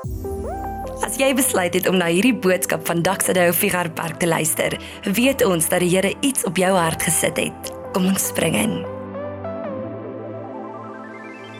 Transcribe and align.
As 0.00 1.18
jy 1.20 1.34
besluit 1.36 1.74
het 1.76 1.84
om 1.90 1.98
na 2.00 2.06
hierdie 2.08 2.32
boodskap 2.32 2.86
van 2.88 3.02
Daksade 3.04 3.50
Figar 3.52 3.90
Park 3.92 4.16
te 4.22 4.28
luister, 4.28 4.72
weet 5.04 5.44
ons 5.44 5.68
dat 5.68 5.82
die 5.84 5.90
Here 5.92 6.14
iets 6.24 6.46
op 6.48 6.56
jou 6.56 6.70
hart 6.72 7.04
gesit 7.04 7.36
het. 7.36 7.72
Kom 7.92 8.08
ons 8.08 8.30
spring 8.30 8.56
in. 8.56 8.72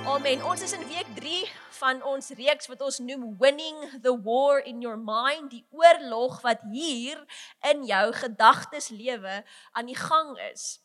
Amen. 0.08 0.40
Ons 0.48 0.64
is 0.64 0.72
in 0.72 0.86
week 0.88 1.10
3 1.18 1.42
van 1.82 2.00
ons 2.08 2.32
reeks 2.38 2.70
wat 2.72 2.80
ons 2.80 3.02
noem 3.04 3.36
Winning 3.40 3.76
the 4.00 4.16
War 4.24 4.64
in 4.64 4.80
Your 4.80 4.96
Mind, 4.96 5.52
die 5.52 5.66
oorlog 5.76 6.40
wat 6.40 6.64
hier 6.72 7.20
in 7.68 7.84
jou 7.84 8.06
gedagtes 8.22 8.88
lewe 8.88 9.42
aan 9.76 9.92
die 9.92 10.00
gang 10.00 10.32
is. 10.48 10.80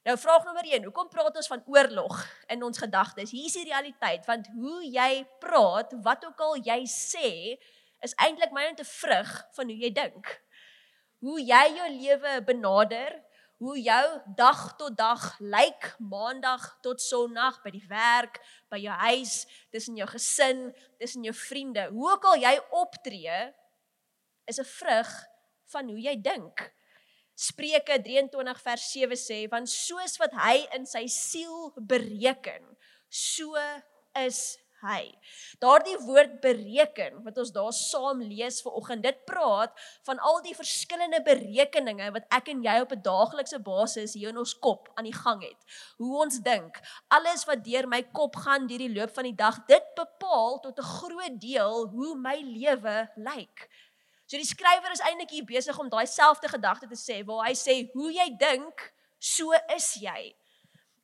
Nou 0.00 0.14
vraag 0.16 0.44
nommer 0.44 0.64
1, 0.64 0.84
hoekom 0.88 1.08
praat 1.12 1.34
ons 1.36 1.48
van 1.50 1.60
oorlog 1.68 2.20
in 2.48 2.62
ons 2.64 2.78
gedagtes? 2.80 3.34
Hier 3.36 3.44
is 3.50 3.56
die 3.58 3.66
realiteit, 3.68 4.22
want 4.24 4.46
hoe 4.54 4.78
jy 4.88 5.26
praat, 5.42 5.92
wat 6.06 6.24
ook 6.24 6.40
al 6.40 6.56
jy 6.64 6.78
sê, 6.88 7.32
is 8.00 8.16
eintlik 8.16 8.54
my 8.56 8.64
net 8.64 8.80
'n 8.80 8.88
vrug 8.88 9.34
van 9.58 9.68
hoe 9.68 9.76
jy 9.76 9.90
dink. 9.92 10.30
Hoe 11.20 11.36
jy 11.36 11.64
jou 11.76 11.90
lewe 11.98 12.32
benader, 12.48 13.12
hoe 13.58 13.76
jou 13.76 14.06
dag 14.36 14.76
tot 14.78 14.96
dag 14.96 15.36
lyk, 15.38 15.92
maandag 15.98 16.80
tot 16.80 17.00
sonderdag 17.00 17.60
by 17.62 17.70
die 17.70 17.86
werk, 17.88 18.40
by 18.70 18.78
jou 18.80 18.96
huis, 19.04 19.44
tussen 19.70 19.96
jou 19.96 20.08
gesin, 20.08 20.74
tussen 20.98 21.22
jou 21.22 21.34
vriende, 21.34 21.90
hoe 21.92 22.10
ook 22.12 22.24
al 22.24 22.36
jy 22.36 22.56
optree, 22.70 23.52
is 24.46 24.58
'n 24.58 24.64
vrug 24.64 25.26
van 25.66 25.88
hoe 25.88 26.00
jy 26.00 26.16
dink. 26.16 26.72
Spreuke 27.40 27.96
23 28.04 28.58
vers 28.66 28.88
7 28.92 29.16
sê 29.16 29.38
want 29.52 29.70
soos 29.72 30.18
wat 30.20 30.34
hy 30.44 30.58
in 30.76 30.84
sy 30.88 31.06
siel 31.08 31.70
bereken, 31.92 32.66
so 33.08 33.56
is 34.20 34.58
hy. 34.82 35.08
Daardie 35.60 35.96
woord 36.04 36.38
bereken 36.44 37.20
wat 37.24 37.38
ons 37.40 37.52
daar 37.54 37.72
saam 37.76 38.22
lees 38.24 38.60
vir 38.64 38.76
oggend, 38.76 39.04
dit 39.04 39.24
praat 39.28 39.72
van 40.08 40.20
al 40.30 40.40
die 40.44 40.54
verskillende 40.56 41.20
berekeninge 41.24 42.10
wat 42.16 42.28
ek 42.36 42.48
en 42.52 42.62
jy 42.64 42.76
op 42.84 42.92
'n 42.92 43.04
daaglikse 43.04 43.60
basis 43.64 44.16
hier 44.16 44.32
in 44.32 44.40
ons 44.44 44.54
kop 44.54 44.88
aan 44.96 45.08
die 45.08 45.16
gang 45.16 45.42
het. 45.42 45.60
Hoe 45.98 46.22
ons 46.24 46.40
dink, 46.40 46.80
alles 47.08 47.44
wat 47.48 47.64
deur 47.64 47.86
my 47.88 48.02
kop 48.02 48.36
gaan 48.36 48.66
deur 48.66 48.84
die 48.84 48.96
loop 48.96 49.12
van 49.16 49.24
die 49.24 49.36
dag, 49.36 49.64
dit 49.66 49.84
bepaal 49.96 50.60
tot 50.60 50.78
'n 50.78 50.92
groot 50.96 51.40
deel 51.40 51.88
hoe 51.88 52.16
my 52.16 52.36
lewe 52.40 53.08
lyk. 53.16 53.68
So 54.30 54.38
die 54.38 54.46
skrywer 54.46 54.92
is 54.94 55.00
eintlik 55.02 55.32
hier 55.34 55.46
besig 55.46 55.78
om 55.82 55.88
daai 55.90 56.06
selfde 56.06 56.46
gedagte 56.46 56.86
te 56.86 56.94
sê 56.94 57.16
waar 57.26 57.48
hy 57.48 57.54
sê 57.58 57.74
hoe 57.96 58.12
jy 58.14 58.28
dink, 58.38 58.84
so 59.18 59.50
is 59.74 59.88
jy. 59.98 60.28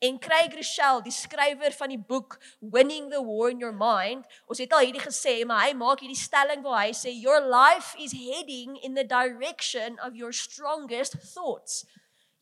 En 0.07 0.21
Craig 0.23 0.53
Rochelle, 0.55 1.03
die 1.03 1.11
skrywer 1.11 1.75
van 1.75 1.91
die 1.91 1.99
boek 1.99 2.37
Winning 2.61 3.09
the 3.11 3.19
War 3.19 3.51
in 3.51 3.65
Your 3.65 3.75
Mind, 3.75 4.29
ons 4.47 4.61
het 4.63 4.71
al 4.77 4.85
hierdie 4.85 5.03
gesê, 5.03 5.41
maar 5.43 5.65
hy 5.65 5.73
maak 5.75 6.05
hierdie 6.05 6.21
stelling 6.21 6.63
waar 6.63 6.85
hy 6.85 6.93
sê 6.95 7.11
your 7.17 7.43
life 7.51 7.99
is 7.99 8.15
heading 8.15 8.79
in 8.87 8.95
the 8.95 9.03
direction 9.11 9.99
of 10.07 10.15
your 10.15 10.31
strongest 10.31 11.19
thoughts. 11.33 11.83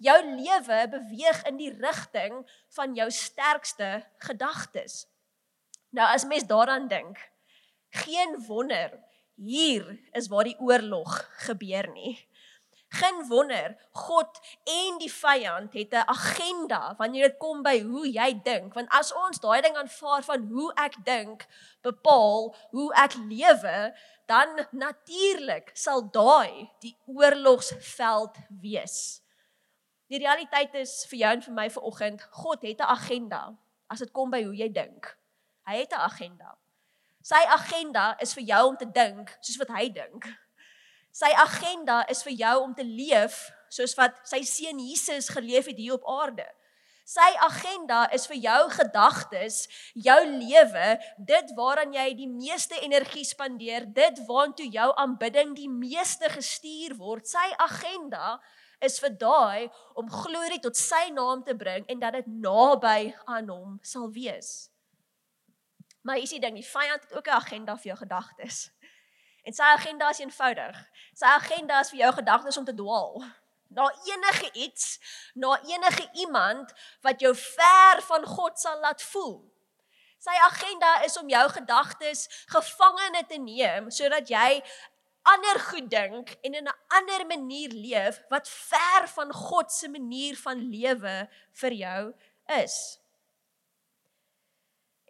Jou 0.05 0.19
lewe 0.35 0.83
beweeg 0.99 1.41
in 1.49 1.63
die 1.63 1.73
rigting 1.79 2.43
van 2.77 2.93
jou 3.01 3.09
sterkste 3.09 4.03
gedagtes. 4.29 5.07
Nou 5.97 6.13
as 6.13 6.29
mens 6.29 6.45
daaraan 6.53 6.93
dink, 6.93 7.17
geen 8.05 8.37
wonder 8.51 8.99
hier 9.35 9.99
is 10.13 10.29
waar 10.29 10.45
die 10.45 10.59
oorlog 10.59 11.23
gebeur 11.47 11.91
nie. 11.93 12.19
Geen 12.95 13.25
wonder 13.29 13.75
God 13.91 14.39
en 14.65 14.99
die 15.03 15.11
vyand 15.11 15.73
het 15.75 15.95
'n 15.95 16.07
agenda 16.07 16.95
wanneer 16.99 17.29
dit 17.29 17.39
kom 17.39 17.63
by 17.63 17.81
hoe 17.83 18.07
jy 18.07 18.43
dink, 18.43 18.75
want 18.75 18.89
as 18.91 19.13
ons 19.13 19.41
daai 19.41 19.63
ding 19.63 19.77
aanvaar 19.77 20.23
van 20.23 20.47
hoe 20.47 20.73
ek 20.75 20.95
dink 21.05 21.47
bepaal 21.83 22.55
hoe 22.71 22.95
ek 22.95 23.15
lewe, 23.15 23.95
dan 24.27 24.67
natuurlik 24.71 25.71
sal 25.75 26.11
daai 26.11 26.71
die 26.81 26.97
oorlogsveld 27.07 28.37
wees. 28.61 29.23
Die 30.07 30.19
realiteit 30.19 30.75
is 30.75 31.07
vir 31.11 31.19
jou 31.19 31.33
en 31.33 31.43
vir 31.43 31.55
my 31.55 31.71
vanoggend, 31.71 32.23
God 32.31 32.63
het 32.63 32.81
'n 32.81 32.93
agenda 32.97 33.57
as 33.89 33.99
dit 33.99 34.13
kom 34.13 34.31
by 34.31 34.43
hoe 34.45 34.57
jy 34.57 34.69
dink. 34.73 35.19
Hy 35.67 35.77
het 35.77 35.93
'n 35.93 36.07
agenda. 36.11 36.59
Sy 37.25 37.41
agenda 37.49 38.11
is 38.21 38.35
vir 38.37 38.45
jou 38.51 38.65
om 38.69 38.75
te 38.77 38.85
dink 38.85 39.31
soos 39.41 39.57
wat 39.57 39.71
hy 39.73 39.87
dink. 39.95 40.27
Sy 41.15 41.31
agenda 41.41 42.03
is 42.13 42.21
vir 42.27 42.35
jou 42.37 42.57
om 42.67 42.75
te 42.77 42.85
leef 42.85 43.39
soos 43.73 43.95
wat 43.97 44.19
sy 44.29 44.43
seun 44.45 44.83
Jesus 44.83 45.31
geleef 45.33 45.71
het 45.71 45.81
hier 45.81 45.95
op 45.97 46.05
aarde. 46.11 46.45
Sy 47.09 47.25
agenda 47.47 48.03
is 48.17 48.27
vir 48.29 48.39
jou 48.43 48.61
gedagtes, 48.73 49.57
jou 49.93 50.19
lewe, 50.25 50.91
dit 51.17 51.55
waaraan 51.57 51.97
jy 51.97 52.07
die 52.17 52.29
meeste 52.29 52.77
energie 52.81 53.25
spandeer, 53.29 53.89
dit 53.89 54.21
waantoe 54.29 54.69
jou 54.73 54.91
aanbidding 55.01 55.57
die 55.57 55.69
meeste 55.69 56.29
gestuur 56.33 56.97
word. 57.01 57.29
Sy 57.29 57.45
agenda 57.61 58.39
is 58.85 59.01
vir 59.01 59.17
daai 59.21 59.73
om 59.97 60.13
glorie 60.13 60.61
tot 60.61 60.77
sy 60.77 61.07
naam 61.17 61.45
te 61.45 61.57
bring 61.57 61.89
en 61.89 62.05
dat 62.05 62.21
dit 62.21 62.29
naby 62.29 63.15
aan 63.25 63.49
hom 63.49 63.77
sal 63.81 64.09
wees. 64.13 64.74
Maar 66.05 66.21
is 66.21 66.35
die 66.37 66.41
ding, 66.41 66.55
die 66.55 66.67
vyand 66.69 67.03
het 67.03 67.15
ook 67.17 67.27
'n 67.27 67.41
agenda 67.41 67.77
vir 67.77 67.87
jou 67.87 67.99
gedagtes. 67.99 68.71
En 69.43 69.53
sy 69.53 69.63
agenda 69.63 70.09
is 70.11 70.19
eenvoudig. 70.19 70.77
Sy 71.13 71.25
agenda 71.25 71.81
is 71.81 71.91
vir 71.91 71.99
jou 71.99 72.13
gedagtes 72.13 72.57
om 72.57 72.65
te 72.65 72.75
dwaal 72.75 73.25
na 73.75 73.91
enige 74.05 74.51
iets, 74.53 74.99
na 75.35 75.61
enige 75.63 76.09
iemand 76.13 76.73
wat 77.01 77.21
jou 77.21 77.35
ver 77.37 78.03
van 78.03 78.27
God 78.27 78.59
sal 78.61 78.81
laat 78.81 79.03
voel. 79.03 79.43
Sy 80.19 80.35
agenda 80.47 81.03
is 81.05 81.19
om 81.19 81.29
jou 81.29 81.45
gedagtes 81.51 82.27
gevangene 82.49 83.25
te 83.29 83.39
neem 83.39 83.91
sodat 83.93 84.31
jy 84.31 84.63
ander 85.25 85.61
goed 85.67 85.91
dink 85.91 86.37
en 86.43 86.55
in 86.55 86.69
'n 86.69 86.79
ander 86.89 87.27
manier 87.27 87.73
leef 87.73 88.23
wat 88.29 88.49
ver 88.49 89.09
van 89.09 89.33
God 89.33 89.73
se 89.73 89.89
manier 89.89 90.37
van 90.37 90.59
lewe 90.71 91.29
vir 91.53 91.73
jou 91.73 92.15
is. 92.47 93.01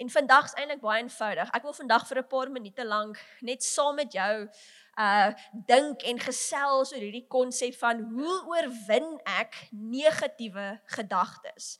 En 0.04 0.10
vandag 0.10 0.44
is 0.44 0.54
eintlik 0.60 0.82
baie 0.84 1.00
eenvoudig. 1.00 1.50
Ek 1.56 1.62
wil 1.64 1.72
vandag 1.72 2.02
vir 2.08 2.18
'n 2.20 2.28
paar 2.28 2.50
minute 2.52 2.84
lank 2.84 3.20
net 3.40 3.62
saam 3.64 3.94
met 3.96 4.12
jou 4.12 4.48
uh 5.04 5.30
dink 5.70 6.02
en 6.02 6.18
gesels 6.20 6.92
oor 6.92 7.00
hierdie 7.00 7.26
konsep 7.36 7.74
van 7.80 8.02
hoe 8.12 8.36
oorwin 8.52 9.08
ek 9.24 9.56
negatiewe 9.72 10.66
gedagtes. 10.96 11.78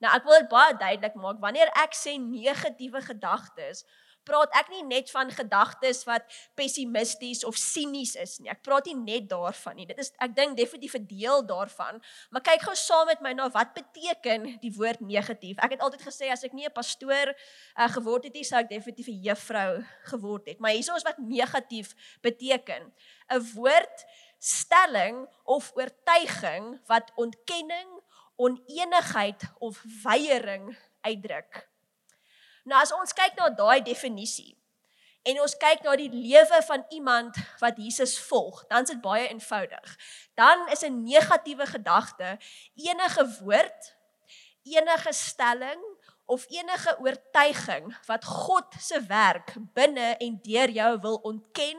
Nou 0.00 0.14
ek 0.14 0.24
wil 0.24 0.40
dit 0.40 0.48
baie 0.48 0.76
duidelik 0.76 1.14
maak 1.20 1.38
wanneer 1.44 1.68
ek 1.84 1.92
sê 1.92 2.16
negatiewe 2.16 3.02
gedagtes, 3.10 3.84
praat 4.26 4.52
ek 4.58 4.70
nie 4.74 4.82
net 4.86 5.10
van 5.14 5.30
gedagtes 5.30 6.02
wat 6.08 6.26
pessimisties 6.58 7.44
of 7.46 7.56
sinies 7.60 8.16
is 8.18 8.36
nie. 8.42 8.50
Ek 8.50 8.62
praat 8.66 8.90
nie 8.90 8.96
net 8.98 9.28
daarvan 9.30 9.78
nie. 9.78 9.86
Dit 9.86 10.02
is 10.02 10.12
ek 10.22 10.34
dink 10.36 10.56
definitief 10.58 10.96
'n 10.98 11.06
deel 11.06 11.46
daarvan, 11.46 12.02
maar 12.30 12.42
kyk 12.42 12.66
gou 12.66 12.74
saam 12.74 13.06
met 13.06 13.22
my 13.22 13.32
na 13.32 13.48
wat 13.50 13.74
beteken 13.74 14.58
die 14.60 14.72
woord 14.74 15.00
negatief. 15.00 15.56
Ek 15.62 15.76
het 15.76 15.80
altyd 15.80 16.02
gesê 16.02 16.30
as 16.32 16.44
ek 16.44 16.52
nie 16.52 16.66
'n 16.66 16.74
pastoor 16.74 17.32
uh, 17.32 17.88
geword 17.88 18.24
het 18.24 18.34
nie, 18.34 18.44
sou 18.44 18.58
ek 18.58 18.68
definitief 18.68 19.08
'n 19.08 19.22
juffrou 19.22 19.84
geword 20.10 20.46
het. 20.46 20.58
Maar 20.58 20.72
hierso 20.72 20.94
is 20.94 21.06
wat 21.06 21.18
negatief 21.18 21.94
beteken. 22.22 22.92
'n 23.30 23.42
Woord 23.54 24.04
stelling 24.38 25.28
of 25.44 25.72
oortuiging 25.74 26.80
wat 26.86 27.12
ontkenning, 27.16 27.88
onenigheid 28.36 29.42
of 29.58 29.82
weiering 30.02 30.76
uitdruk. 31.00 31.68
Nou 32.66 32.78
as 32.82 32.92
ons 32.94 33.14
kyk 33.14 33.36
na 33.38 33.48
daai 33.54 33.80
definisie 33.86 34.56
en 35.26 35.40
ons 35.42 35.54
kyk 35.58 35.82
na 35.82 35.94
die 35.98 36.10
lewe 36.10 36.58
van 36.68 36.84
iemand 36.94 37.38
wat 37.62 37.78
Jesus 37.82 38.14
volg, 38.28 38.60
dan 38.70 38.86
is 38.86 38.92
dit 38.92 39.00
baie 39.02 39.26
eenvoudig. 39.26 39.94
Dan 40.38 40.68
is 40.74 40.82
'n 40.86 41.02
negatiewe 41.02 41.66
gedagte 41.66 42.38
enige 42.74 43.24
woord, 43.42 43.94
enige 44.62 45.12
stelling 45.12 45.82
of 46.26 46.46
enige 46.50 46.98
oortuiging 46.98 47.94
wat 48.06 48.24
God 48.24 48.74
se 48.78 49.00
werk 49.06 49.54
binne 49.74 50.16
en 50.18 50.38
deur 50.42 50.70
jou 50.70 51.00
wil 51.00 51.18
ontken, 51.22 51.78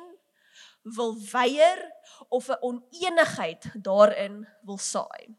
wil 0.83 1.15
weier 1.31 1.91
of 2.27 2.49
'n 2.49 2.61
onenigheid 2.61 3.71
daarin 3.73 4.47
wil 4.61 4.77
saai. 4.77 5.35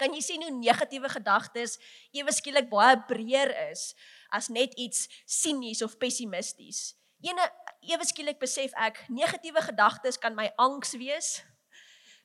Kan 0.00 0.14
jy 0.16 0.22
sien 0.24 0.44
hoe 0.46 0.54
negatiewe 0.54 1.10
gedagtes 1.12 1.76
ewe 2.16 2.32
skielik 2.32 2.70
baie 2.72 2.96
breër 3.10 3.52
is 3.68 3.90
as 4.32 4.48
net 4.48 4.72
iets 4.80 5.04
sinies 5.28 5.82
of 5.84 5.98
pessimisties. 6.00 6.94
Ene 7.20 7.44
ewe 7.92 8.06
skielik 8.08 8.38
besef 8.40 8.72
ek 8.80 9.02
negatiewe 9.12 9.60
gedagtes 9.66 10.16
kan 10.20 10.32
my 10.36 10.48
angs 10.56 10.94
wees. 10.96 11.42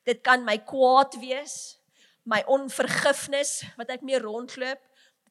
Dit 0.08 0.22
kan 0.24 0.46
my 0.48 0.56
kwaad 0.64 1.18
wees, 1.20 1.76
my 2.24 2.40
onvergifnis 2.48 3.60
wat 3.76 3.92
ek 3.92 4.06
mee 4.06 4.22
rondloop, 4.22 4.80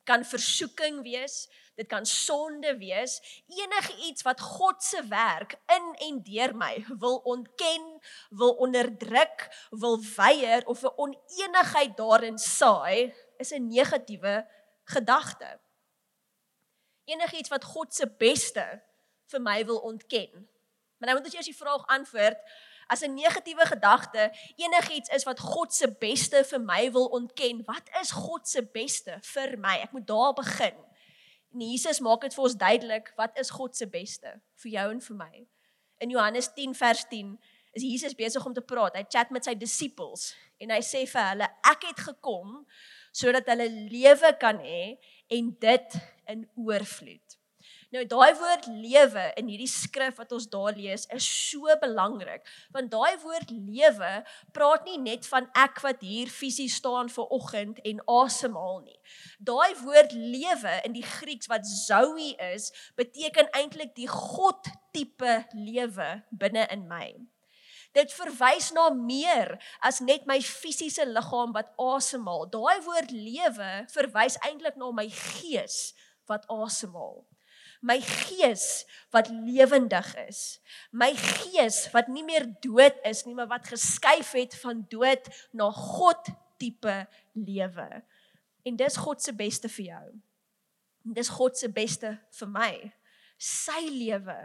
kan 0.05 0.25
versoeking 0.25 1.03
wees, 1.03 1.49
dit 1.75 1.89
kan 1.91 2.06
sonde 2.06 2.77
wees, 2.79 3.19
enige 3.51 3.97
iets 4.09 4.23
wat 4.23 4.41
God 4.41 4.83
se 4.83 5.03
werk 5.09 5.56
in 5.75 5.91
en 6.09 6.23
deur 6.23 6.55
my 6.56 6.85
wil 6.99 7.17
ontken, 7.17 8.01
wil 8.31 8.55
onderdruk, 8.62 9.49
wil 9.71 9.99
weier 10.17 10.67
of 10.67 10.83
'n 10.83 10.95
onenigheid 10.97 11.97
daarin 11.97 12.39
saai, 12.39 13.15
is 13.39 13.51
'n 13.53 13.69
negatiewe 13.69 14.47
gedagte 14.85 15.59
enigiets 17.05 17.49
wat 17.53 17.65
God 17.65 17.95
se 17.95 18.07
beste 18.19 18.65
vir 19.33 19.43
my 19.43 19.59
wil 19.69 19.81
ontken. 19.85 20.31
Maar 20.99 21.11
nou 21.11 21.19
moet 21.19 21.29
ons 21.29 21.37
eers 21.37 21.50
die 21.50 21.57
vraag 21.57 21.87
antwoord 21.93 22.41
as 22.87 23.03
'n 23.03 23.15
negatiewe 23.15 23.67
gedagte 23.67 24.33
enigiets 24.57 25.09
is 25.09 25.25
wat 25.25 25.41
God 25.41 25.75
se 25.75 25.89
beste 25.99 26.45
vir 26.45 26.61
my 26.61 26.93
wil 26.93 27.07
ontken. 27.07 27.65
Wat 27.65 27.89
is 28.01 28.11
God 28.11 28.49
se 28.49 28.63
beste 28.63 29.19
vir 29.21 29.59
my? 29.59 29.77
Ek 29.83 29.93
moet 29.93 30.07
daar 30.07 30.33
begin. 30.33 30.75
En 31.55 31.61
Jesus 31.61 32.01
maak 32.01 32.21
dit 32.21 32.35
vir 32.35 32.45
ons 32.45 32.57
duidelik 32.57 33.13
wat 33.17 33.39
is 33.39 33.51
God 33.51 33.77
se 33.77 33.87
beste 33.87 34.41
vir 34.63 34.71
jou 34.71 34.91
en 34.91 35.01
vir 35.01 35.17
my. 35.17 35.47
In 35.99 36.11
Johannes 36.11 36.49
10 36.55 36.75
vers 36.75 37.05
10 37.09 37.39
is 37.73 37.83
Jesus 37.83 38.15
besig 38.15 38.47
om 38.47 38.55
te 38.55 38.61
praat. 38.61 38.97
Hy 38.97 39.05
chat 39.09 39.31
met 39.31 39.45
sy 39.45 39.55
disippels 39.55 40.33
en 40.59 40.71
hy 40.71 40.81
sê 40.83 41.05
vir 41.07 41.31
hulle 41.31 41.49
ek 41.71 41.87
het 41.91 42.03
gekom 42.09 42.67
sodat 43.15 43.47
hulle 43.47 43.69
lewe 43.71 44.33
kan 44.41 44.59
hê 44.59 44.97
en 45.31 45.51
dit 45.61 45.97
in 46.27 46.45
oorvloed. 46.59 47.39
Nou 47.93 48.05
daai 48.09 48.33
woord 48.39 48.67
lewe 48.71 49.25
in 49.39 49.49
hierdie 49.51 49.69
skrif 49.69 50.17
wat 50.21 50.33
ons 50.33 50.47
daar 50.51 50.73
lees 50.77 51.05
is 51.13 51.27
so 51.27 51.75
belangrik 51.83 52.47
want 52.75 52.91
daai 52.93 53.17
woord 53.23 53.51
lewe 53.53 54.13
praat 54.57 54.87
nie 54.89 54.97
net 55.03 55.29
van 55.29 55.51
ek 55.59 55.83
wat 55.85 56.01
hier 56.05 56.33
fisies 56.33 56.79
staan 56.81 57.11
vir 57.13 57.35
oggend 57.35 57.83
en 57.85 58.01
asemhaal 58.09 58.81
nie. 58.87 58.99
Daai 59.39 59.75
woord 59.83 60.15
lewe 60.17 60.79
in 60.89 60.97
die 60.97 61.05
Grieks 61.05 61.51
wat 61.53 61.67
zoe 61.69 62.33
is, 62.55 62.71
beteken 62.97 63.53
eintlik 63.53 63.95
die 63.99 64.09
God 64.09 64.73
tipe 64.97 65.37
lewe 65.53 66.09
binne 66.33 66.65
in 66.73 66.89
my. 66.89 67.13
Dit 67.95 68.11
verwys 68.17 68.73
na 68.75 68.89
meer 68.91 69.55
as 69.85 70.01
net 70.03 70.25
my 70.27 70.41
fisiese 70.43 71.05
liggaam 71.07 71.53
wat 71.55 71.71
asemhaal. 71.79 72.49
Daai 72.51 72.81
woord 72.89 73.13
lewe 73.15 73.71
verwys 73.93 74.41
eintlik 74.43 74.81
na 74.81 74.91
my 74.91 75.07
gees 75.13 75.93
wat 76.27 76.49
asemhaal 76.51 77.23
my 77.85 78.01
gees 78.01 78.85
wat 79.13 79.29
lewendig 79.29 80.09
is. 80.25 80.41
My 80.91 81.13
gees 81.17 81.85
wat 81.93 82.09
nie 82.09 82.25
meer 82.25 82.47
dood 82.65 82.97
is 83.05 83.25
nie, 83.29 83.37
maar 83.37 83.51
wat 83.53 83.69
geskuif 83.69 84.33
het 84.39 84.57
van 84.63 84.85
dood 84.89 85.29
na 85.53 85.69
God 85.71 86.33
tipe 86.61 86.97
lewe. 87.37 87.89
En 88.65 88.77
dis 88.81 88.97
God 88.97 89.23
se 89.23 89.35
beste 89.37 89.69
vir 89.77 89.91
jou. 89.93 90.05
En 91.05 91.17
dis 91.17 91.29
God 91.29 91.59
se 91.61 91.69
beste 91.69 92.15
vir 92.39 92.51
my. 92.51 92.73
Sy 93.37 93.83
lewe 93.91 94.39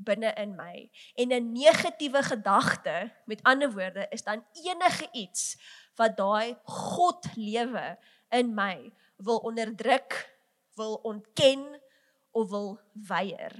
binne 0.00 0.32
in 0.40 0.56
my. 0.56 0.88
En 1.14 1.32
'n 1.32 1.52
negatiewe 1.52 2.22
gedagte, 2.22 3.12
met 3.26 3.42
ander 3.42 3.70
woorde, 3.70 4.06
is 4.10 4.24
dan 4.24 4.44
enige 4.64 5.08
iets 5.12 5.56
wat 5.94 6.16
daai 6.16 6.56
God 6.64 7.26
lewe 7.36 7.98
in 8.30 8.54
my 8.54 8.92
wil 9.16 9.38
onderdruk, 9.38 10.38
wil 10.74 10.94
ontken, 10.94 11.80
of 12.36 12.50
wil 12.50 12.78
weier. 13.08 13.54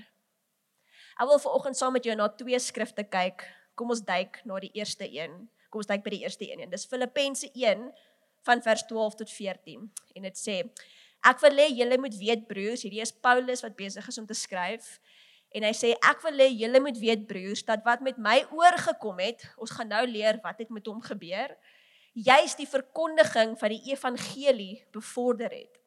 Ek 1.21 1.29
wil 1.29 1.41
vanoggend 1.43 1.77
saam 1.77 1.93
met 1.97 2.07
jou 2.07 2.15
na 2.17 2.29
twee 2.33 2.59
skrifte 2.59 3.05
kyk. 3.05 3.45
Kom 3.77 3.93
ons 3.93 4.03
duik 4.05 4.41
na 4.49 4.61
die 4.63 4.73
eerste 4.79 5.05
een. 5.05 5.35
Kom 5.71 5.83
ons 5.83 5.91
duik 5.91 6.05
by 6.05 6.15
die 6.15 6.23
eerste 6.25 6.47
een. 6.49 6.65
Dis 6.71 6.89
Filippense 6.89 7.51
1 7.53 7.91
van 8.49 8.63
vers 8.65 8.87
12 8.89 9.19
tot 9.21 9.31
14. 9.31 9.85
En 10.17 10.29
dit 10.29 10.39
sê: 10.41 10.63
Ek 11.27 11.43
wil 11.45 11.59
hê 11.61 11.67
julle 11.77 11.99
moet 12.01 12.17
weet 12.17 12.47
broers, 12.49 12.87
hierdie 12.87 13.03
is 13.05 13.13
Paulus 13.13 13.61
wat 13.65 13.77
besig 13.77 14.07
is 14.09 14.19
om 14.21 14.29
te 14.29 14.37
skryf. 14.37 14.97
En 15.53 15.67
hy 15.67 15.73
sê 15.75 15.91
ek 15.99 16.23
wil 16.25 16.41
hê 16.41 16.49
julle 16.55 16.81
moet 16.81 16.99
weet 17.03 17.27
broers 17.29 17.65
dat 17.67 17.83
wat 17.85 18.05
met 18.07 18.19
my 18.23 18.39
oorgekom 18.55 19.19
het, 19.21 19.43
ons 19.59 19.73
gaan 19.75 19.91
nou 19.93 20.05
leer 20.07 20.39
wat 20.45 20.63
het 20.63 20.71
met 20.73 20.87
hom 20.87 21.03
gebeur. 21.05 21.53
Juist 22.15 22.59
die 22.59 22.69
verkondiging 22.71 23.57
van 23.59 23.75
die 23.75 23.93
evangelie 23.93 24.81
bevorder 24.95 25.53
het. 25.53 25.80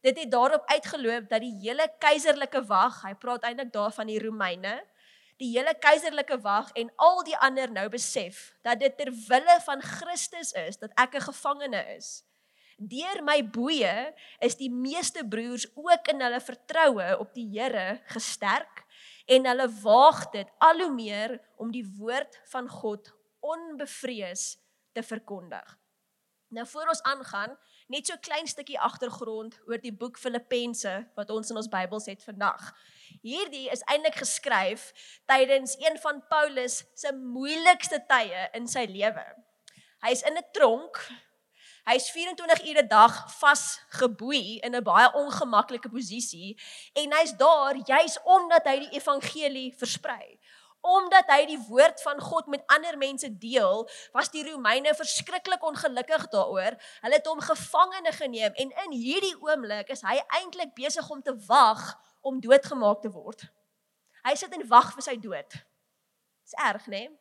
Dit 0.00 0.18
het 0.18 0.30
daarop 0.30 0.62
uitgeloop 0.66 1.28
dat 1.28 1.42
die 1.42 1.56
hele 1.62 1.88
keiserlike 1.98 2.62
wag, 2.70 3.02
hy 3.02 3.14
praat 3.18 3.42
eintlik 3.48 3.72
daarvan 3.74 4.06
die 4.06 4.20
Romeine, 4.22 4.76
die 5.38 5.50
hele 5.54 5.74
keiserlike 5.78 6.40
wag 6.42 6.70
en 6.78 6.90
al 6.96 7.22
die 7.26 7.36
ander 7.36 7.70
nou 7.70 7.86
besef 7.90 8.52
dat 8.66 8.80
dit 8.82 8.96
ter 8.98 9.10
wille 9.28 9.58
van 9.66 9.82
Christus 9.82 10.52
is 10.66 10.78
dat 10.78 10.94
ek 10.98 11.14
'n 11.14 11.28
gevangene 11.30 11.82
is. 11.96 12.24
Deur 12.78 13.22
my 13.26 13.42
boeye 13.42 14.14
is 14.38 14.54
die 14.56 14.70
meeste 14.70 15.24
broers 15.26 15.66
ook 15.74 16.08
in 16.08 16.20
hulle 16.22 16.40
vertroue 16.40 17.18
op 17.18 17.34
die 17.34 17.48
Here 17.50 18.00
gesterk 18.06 18.84
en 19.26 19.46
hulle 19.46 19.68
waag 19.82 20.30
dit 20.30 20.48
al 20.58 20.80
hoe 20.80 20.94
meer 20.94 21.40
om 21.56 21.72
die 21.74 21.86
woord 21.98 22.40
van 22.52 22.68
God 22.68 23.10
onbevrees 23.40 24.58
te 24.92 25.02
verkondig. 25.02 25.78
Nou 26.48 26.66
voor 26.66 26.88
ons 26.88 27.02
aangaan, 27.02 27.58
net 27.88 28.06
so 28.06 28.14
'n 28.14 28.20
klein 28.20 28.46
stukkie 28.46 28.78
agtergrond 28.78 29.58
oor 29.66 29.80
die 29.80 29.92
boek 29.92 30.18
Filippense 30.18 31.08
wat 31.16 31.30
ons 31.30 31.50
in 31.50 31.56
ons 31.56 31.68
Bybels 31.68 32.06
het 32.06 32.22
vandag. 32.22 32.72
Hierdie 33.22 33.70
is 33.70 33.82
eintlik 33.88 34.20
geskryf 34.20 34.92
tydens 35.26 35.76
een 35.80 35.98
van 35.98 36.22
Paulus 36.28 36.84
se 36.94 37.12
moeilikste 37.12 38.04
tye 38.08 38.48
in 38.52 38.68
sy 38.68 38.84
lewe. 38.84 39.24
Hy's 40.04 40.22
in 40.22 40.36
'n 40.36 40.44
tronk. 40.52 41.00
Hy's 41.88 42.10
24 42.10 42.66
ure 42.68 42.82
'n 42.82 42.88
dag 42.88 43.14
vasgeboei 43.40 44.60
in 44.60 44.76
'n 44.76 44.84
baie 44.84 45.08
ongemaklike 45.14 45.88
posisie 45.88 46.60
en 46.94 47.12
hy's 47.12 47.32
daar 47.32 47.74
juis 47.74 48.18
omdat 48.24 48.66
hy 48.66 48.78
die 48.78 48.96
evangelie 49.00 49.72
versprei 49.72 50.38
omdat 50.80 51.30
hy 51.32 51.44
die 51.50 51.60
woord 51.68 52.02
van 52.02 52.20
God 52.22 52.46
met 52.46 52.62
ander 52.66 52.98
mense 52.98 53.28
deel, 53.38 53.84
was 54.12 54.30
die 54.30 54.44
Romeine 54.50 54.94
verskriklik 54.94 55.62
ongelukkig 55.64 56.28
daaroor. 56.32 56.78
Hulle 57.00 57.18
het 57.18 57.26
hom 57.26 57.40
gevangene 57.40 58.12
geneem 58.12 58.54
en 58.54 58.74
in 58.86 58.96
hierdie 58.96 59.34
oomblik 59.42 59.90
is 59.94 60.04
hy 60.06 60.18
eintlik 60.40 60.74
besig 60.78 61.10
om 61.10 61.22
te 61.22 61.34
wag 61.46 61.82
om 62.20 62.40
doodgemaak 62.40 63.02
te 63.02 63.10
word. 63.10 63.48
Hy 64.26 64.34
sit 64.34 64.54
en 64.54 64.66
wag 64.68 64.92
vir 64.96 65.06
sy 65.06 65.16
dood. 65.20 65.58
Dis 66.44 66.58
erg, 66.64 66.86
né? 66.86 67.06
Nee? 67.08 67.16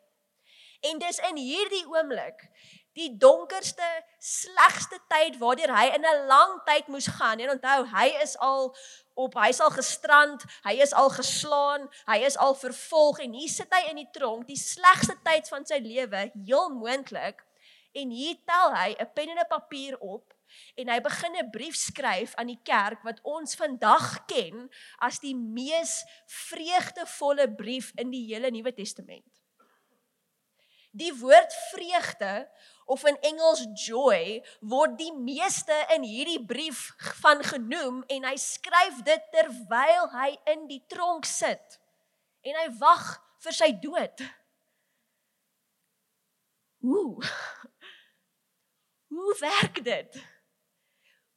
En 0.86 1.00
dis 1.02 1.18
in 1.26 1.40
hierdie 1.42 1.86
oomblik 1.90 2.44
die 2.98 3.12
donkerste, 3.22 3.88
slegste 4.20 4.98
tyd 5.12 5.38
waardeur 5.42 5.74
hy 5.76 5.88
in 5.96 6.06
'n 6.06 6.28
lang 6.28 6.62
tyd 6.66 6.88
moes 6.88 7.08
gaan. 7.08 7.40
En 7.40 7.54
onthou, 7.56 7.86
hy 7.94 8.08
is 8.24 8.38
al 8.38 8.76
op, 9.14 9.34
hy's 9.34 9.60
al 9.60 9.74
gestrand, 9.74 10.44
hy 10.64 10.78
is 10.82 10.94
al 10.94 11.10
geslaan, 11.10 11.90
hy 12.06 12.18
is 12.26 12.38
al 12.38 12.56
vervolg 12.56 13.20
en 13.20 13.34
hier 13.34 13.50
sit 13.50 13.74
hy 13.74 13.90
in 13.90 14.02
die 14.02 14.10
tronk, 14.14 14.48
die 14.48 14.60
slegste 14.60 15.18
tyd 15.24 15.50
van 15.50 15.66
sy 15.66 15.80
lewe, 15.82 16.32
heel 16.46 16.70
moontlik. 16.70 17.44
En 17.98 18.10
hier 18.10 18.38
tel 18.46 18.76
hy 18.76 18.96
'n 19.00 19.14
pen 19.14 19.30
en 19.30 19.40
'n 19.40 19.50
papier 19.50 19.98
op 20.00 20.34
en 20.76 20.90
hy 20.90 21.00
begin 21.02 21.36
'n 21.36 21.50
brief 21.52 21.76
skryf 21.76 22.36
aan 22.36 22.48
die 22.48 22.62
kerk 22.64 23.04
wat 23.04 23.20
ons 23.24 23.56
vandag 23.56 24.26
ken 24.26 24.70
as 24.98 25.20
die 25.20 25.36
mees 25.36 26.04
vreugdevolle 26.26 27.48
brief 27.56 27.92
in 27.96 28.12
die 28.12 28.26
hele 28.34 28.52
Nuwe 28.52 28.74
Testament. 28.74 29.42
Die 30.92 31.14
woord 31.14 31.54
vreugde 31.72 32.50
of 32.88 33.04
in 33.04 33.18
Engels 33.30 33.66
joy 33.76 34.40
word 34.62 34.96
die 35.00 35.12
meeste 35.12 35.76
in 35.96 36.06
hierdie 36.08 36.40
brief 36.40 36.88
van 37.22 37.44
genoem 37.44 38.00
en 38.14 38.28
hy 38.30 38.36
skryf 38.40 39.02
dit 39.08 39.30
terwyl 39.34 40.08
hy 40.16 40.30
in 40.54 40.66
die 40.72 40.82
tronk 40.92 41.28
sit 41.28 41.80
en 42.48 42.56
hy 42.62 42.68
wag 42.80 43.10
vir 43.44 43.58
sy 43.60 43.70
dood. 43.84 44.24
Hoe? 46.88 47.20
Hoe 49.12 49.36
werk 49.42 49.84
dit? 49.84 50.20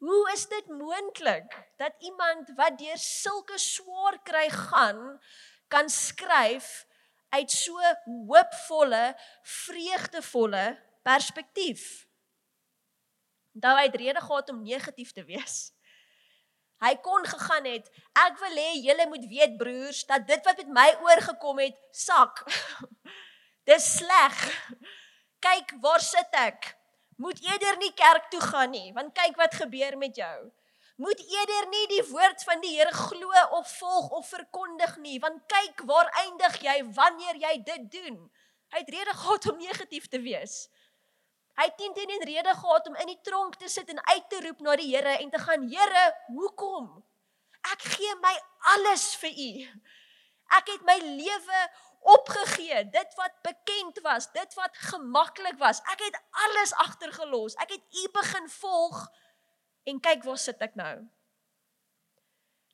Hoe 0.00 0.20
is 0.32 0.46
dit 0.48 0.68
moontlik 0.72 1.50
dat 1.80 1.98
iemand 2.06 2.52
wat 2.56 2.78
deur 2.78 3.00
sulke 3.00 3.58
swaar 3.60 4.20
kry 4.24 4.46
gaan 4.54 5.02
kan 5.68 5.90
skryf 5.92 6.86
uit 7.34 7.50
so 7.50 7.78
hoopvolle, 8.06 9.02
vreugdevolle 9.42 10.64
perspektief. 11.06 12.06
Onthou 13.54 13.76
hy 13.76 13.86
het 13.88 13.98
rede 13.98 14.20
gehad 14.20 14.50
om 14.50 14.62
negatief 14.62 15.12
te 15.12 15.24
wees. 15.24 15.70
Hy 16.80 16.94
kon 17.04 17.26
gegaan 17.28 17.66
het, 17.68 17.88
ek 18.16 18.38
wil 18.40 18.56
hê 18.56 18.70
julle 18.80 19.06
moet 19.10 19.26
weet 19.28 19.56
broers 19.60 20.04
dat 20.08 20.24
dit 20.28 20.46
wat 20.48 20.62
met 20.62 20.70
my 20.78 20.86
oorgekom 21.04 21.60
het, 21.60 21.76
sak. 21.92 22.40
Dis 23.68 23.84
sleg. 23.98 24.38
Kyk, 25.44 25.74
waar 25.84 26.00
sit 26.00 26.38
ek? 26.40 26.72
Moet 27.20 27.42
eerder 27.44 27.76
nie 27.82 27.92
kerk 27.92 28.30
toe 28.32 28.40
gaan 28.40 28.72
nie, 28.72 28.94
want 28.96 29.12
kyk 29.16 29.36
wat 29.36 29.58
gebeur 29.60 29.98
met 30.00 30.16
jou. 30.16 30.38
Moet 31.00 31.20
eerder 31.20 31.68
nie 31.72 31.86
die 31.92 32.04
woord 32.08 32.42
van 32.48 32.60
die 32.64 32.72
Here 32.78 32.92
glo 32.92 33.44
of 33.58 33.68
volg 33.76 34.10
of 34.16 34.28
verkondig 34.28 34.96
nie, 35.04 35.18
want 35.20 35.44
kyk 35.52 35.84
waar 35.88 36.08
eindig 36.24 36.58
jy 36.64 36.76
wanneer 36.96 37.40
jy 37.44 37.54
dit 37.64 37.86
doen. 37.92 38.18
Hy 38.72 38.82
het 38.82 38.92
rede 38.92 39.14
gehad 39.20 39.50
om 39.52 39.60
negatief 39.60 40.08
te 40.08 40.20
wees. 40.24 40.62
Hy 41.60 41.66
het 41.68 41.76
teen 41.76 41.92
teen 41.92 42.22
rede 42.24 42.54
gehad 42.56 42.86
om 42.88 42.94
in 43.02 43.10
die 43.12 43.20
tronk 43.20 43.58
te 43.60 43.68
sit 43.68 43.90
en 43.92 43.98
uit 44.00 44.28
te 44.32 44.38
roep 44.46 44.62
na 44.64 44.78
die 44.80 44.88
Here 44.94 45.18
en 45.20 45.30
te 45.30 45.38
gaan: 45.38 45.66
"Here, 45.68 46.04
hoekom? 46.32 47.04
Ek 47.72 47.82
gee 47.96 48.14
my 48.22 48.32
alles 48.76 49.04
vir 49.20 49.30
U. 49.30 49.52
Ek 50.56 50.72
het 50.72 50.82
my 50.88 50.96
lewe 51.04 51.60
opgegee, 52.00 52.84
dit 52.90 53.14
wat 53.16 53.34
bekend 53.44 54.00
was, 54.00 54.30
dit 54.32 54.54
wat 54.56 54.76
gemaklik 54.88 55.58
was. 55.58 55.82
Ek 55.92 56.00
het 56.00 56.16
alles 56.48 56.72
agtergelos. 56.72 57.54
Ek 57.60 57.76
het 57.76 57.84
U 58.04 58.08
begin 58.12 58.48
volg 58.48 59.08
en 59.84 60.00
kyk 60.00 60.24
waar 60.24 60.38
sit 60.38 60.60
ek 60.64 60.74
nou." 60.74 60.96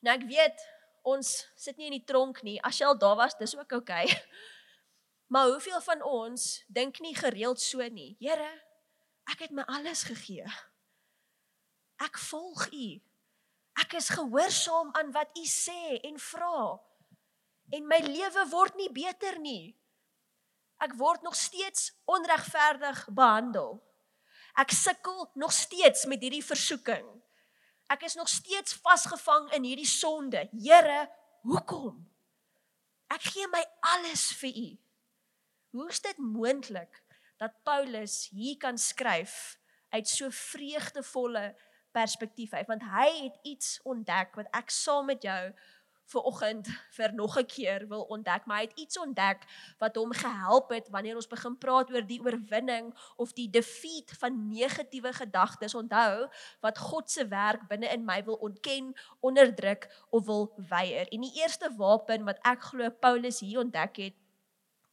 Nou 0.00 0.14
ek 0.14 0.28
weet 0.30 0.68
ons 1.02 1.48
sit 1.56 1.76
nie 1.76 1.90
in 1.90 1.98
die 1.98 2.06
tronk 2.06 2.42
nie. 2.42 2.60
As 2.62 2.78
jy 2.78 2.86
al 2.86 2.98
daar 2.98 3.16
was, 3.16 3.34
dis 3.34 3.56
ook 3.56 3.72
oukei. 3.72 4.04
Okay. 4.04 4.22
Maar 5.26 5.46
hoeveel 5.46 5.80
van 5.80 6.02
ons 6.02 6.64
dink 6.68 7.00
nie 7.02 7.16
gereeld 7.16 7.60
so 7.60 7.82
nie? 7.82 8.14
Here, 8.18 8.50
ek 9.33 9.47
het 9.47 9.54
my 9.54 9.64
alles 9.66 10.04
gegee. 10.09 10.47
Ek 12.02 12.18
volg 12.28 12.68
U. 12.73 12.88
Ek 13.80 13.97
is 13.99 14.12
gehoorsaam 14.14 14.92
aan 14.97 15.12
wat 15.12 15.33
U 15.37 15.45
sê 15.49 15.97
en 16.09 16.18
vra. 16.21 16.76
En 17.76 17.88
my 17.88 17.99
lewe 18.04 18.47
word 18.52 18.76
nie 18.78 18.90
beter 18.92 19.38
nie. 19.42 19.75
Ek 20.83 20.95
word 21.00 21.25
nog 21.25 21.37
steeds 21.37 21.90
onregverdig 22.04 23.06
behandel. 23.16 23.78
Ek 24.56 24.73
sukkel 24.73 25.30
nog 25.35 25.52
steeds 25.52 26.04
met 26.09 26.23
hierdie 26.25 26.45
versoeking. 26.45 27.06
Ek 27.92 28.02
is 28.09 28.16
nog 28.18 28.28
steeds 28.28 28.76
vasgevang 28.85 29.50
in 29.56 29.66
hierdie 29.68 29.88
sonde. 29.88 30.47
Here, 30.52 31.06
hoekom? 31.47 32.00
Ek 33.12 33.28
gee 33.30 33.47
my 33.52 33.62
alles 33.95 34.30
vir 34.40 34.56
U. 34.56 34.68
Hoe 35.76 35.88
is 35.92 36.00
dit 36.02 36.18
moontlik 36.18 37.02
dat 37.36 37.56
Paulus 37.62 38.28
hier 38.32 38.56
kan 38.56 38.78
skryf 38.78 39.58
uit 39.88 40.08
so 40.08 40.28
vreugdevolle 40.30 41.54
perspektief 41.90 42.52
uit? 42.52 42.66
Want 42.66 42.82
hy 42.82 43.08
het 43.22 43.38
iets 43.42 43.80
ontdek 43.84 44.34
wat 44.34 44.50
ek 44.56 44.70
saam 44.70 45.06
met 45.06 45.22
jou 45.22 45.52
vir 46.06 46.26
oggend 46.30 46.68
vir 46.96 47.12
nog 47.14 47.36
'n 47.38 47.46
keer 47.46 47.86
wil 47.88 48.02
ontdek, 48.02 48.46
maar 48.46 48.56
hy 48.56 48.64
het 48.64 48.78
iets 48.78 48.98
ontdek 48.98 49.42
wat 49.78 49.96
hom 49.96 50.12
gehelp 50.12 50.70
het 50.70 50.88
wanneer 50.88 51.16
ons 51.16 51.26
begin 51.26 51.58
praat 51.58 51.90
oor 51.90 52.06
die 52.06 52.20
oorwinning 52.22 52.94
of 53.16 53.32
die 53.32 53.50
defeat 53.50 54.10
van 54.18 54.48
negatiewe 54.48 55.12
gedagtes. 55.12 55.74
Onthou 55.74 56.28
wat 56.60 56.78
God 56.78 57.10
se 57.10 57.28
werk 57.28 57.66
binne 57.68 57.88
in 57.88 58.04
my 58.04 58.24
wil 58.24 58.34
ontken, 58.34 58.94
onderdruk 59.20 59.90
of 60.10 60.26
wil 60.26 60.52
weier. 60.56 61.08
En 61.08 61.20
die 61.20 61.34
eerste 61.42 61.74
wapen 61.76 62.24
wat 62.24 62.38
ek 62.42 62.62
glo 62.62 62.90
Paulus 62.90 63.40
hier 63.40 63.58
ontdek 63.58 63.96
het 63.96 64.14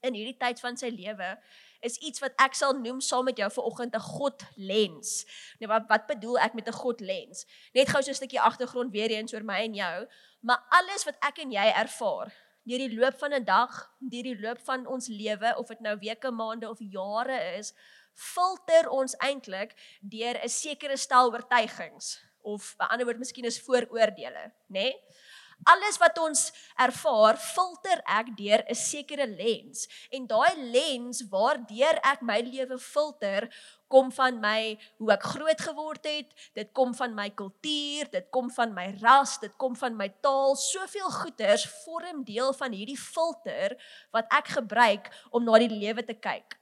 in 0.02 0.14
hierdie 0.14 0.38
tyd 0.38 0.60
van 0.60 0.78
sy 0.78 0.90
lewe 0.90 1.38
is 1.84 2.00
iets 2.00 2.20
wat 2.24 2.34
ek 2.40 2.56
sal 2.56 2.74
noem 2.80 3.02
saam 3.02 3.26
met 3.28 3.38
jou 3.38 3.50
vanoggend 3.52 3.96
'n 3.96 4.00
God 4.00 4.44
lens. 4.56 5.26
Nou 5.60 5.70
wat 5.70 5.88
wat 5.88 6.08
bedoel 6.08 6.40
ek 6.40 6.54
met 6.54 6.68
'n 6.68 6.80
God 6.84 7.00
lens? 7.00 7.46
Net 7.74 7.90
gou 7.90 8.02
so 8.02 8.12
'n 8.12 8.16
stukkie 8.16 8.42
agtergrond 8.42 8.92
weer 8.92 9.12
eens 9.12 9.34
oor 9.34 9.44
my 9.44 9.60
en 9.64 9.74
jou 9.74 10.08
maar 10.44 10.66
alles 10.70 11.06
wat 11.08 11.16
ek 11.24 11.40
en 11.46 11.56
jy 11.56 11.68
ervaar 11.72 12.32
deur 12.68 12.80
die 12.80 12.96
loop 12.96 13.18
van 13.20 13.34
'n 13.36 13.44
dag, 13.44 13.72
deur 14.00 14.24
die 14.24 14.40
loop 14.40 14.60
van 14.64 14.86
ons 14.88 15.08
lewe 15.08 15.56
of 15.58 15.68
dit 15.68 15.80
nou 15.80 15.98
weke, 16.00 16.32
maande 16.32 16.70
of 16.70 16.80
jare 16.80 17.40
is, 17.58 17.74
filter 18.14 18.90
ons 18.90 19.16
eintlik 19.20 19.76
deur 20.00 20.40
'n 20.44 20.50
sekere 20.50 20.98
stel 20.98 21.32
oortuigings 21.32 22.20
of 22.42 22.76
'n 22.80 22.88
ander 22.92 23.06
woord 23.06 23.20
miskien 23.20 23.46
is 23.46 23.60
vooroordeele, 23.60 24.52
nê? 24.68 24.88
Nee? 24.88 24.96
Alles 25.64 25.96
wat 26.02 26.18
ons 26.20 26.50
ervaar, 26.82 27.38
filter 27.40 28.02
ek 28.20 28.34
deur 28.36 28.64
'n 28.68 28.76
sekere 28.76 29.28
lens 29.28 29.88
en 30.12 30.26
daai 30.28 30.56
lens 30.76 31.24
waardeur 31.32 32.00
ek 32.04 32.22
my 32.22 32.40
lewe 32.42 32.78
filter, 32.78 33.48
kom 33.88 34.12
van 34.12 34.40
my 34.42 34.78
hoe 34.98 35.12
ek 35.14 35.24
groot 35.24 35.62
geword 35.62 36.04
het, 36.06 36.34
dit 36.54 36.70
kom 36.74 36.94
van 36.94 37.14
my 37.16 37.30
kultuur, 37.30 38.10
dit 38.12 38.28
kom 38.30 38.50
van 38.52 38.74
my 38.74 38.88
ras, 39.02 39.38
dit 39.40 39.54
kom 39.58 39.76
van 39.76 39.96
my 39.96 40.10
taal. 40.22 40.56
Soveel 40.56 41.12
goeters 41.12 41.66
vorm 41.86 42.24
deel 42.24 42.52
van 42.54 42.72
hierdie 42.72 43.00
filter 43.00 43.78
wat 44.12 44.26
ek 44.32 44.48
gebruik 44.58 45.08
om 45.32 45.46
na 45.46 45.60
die 45.60 45.72
lewe 45.72 46.04
te 46.04 46.18
kyk. 46.18 46.60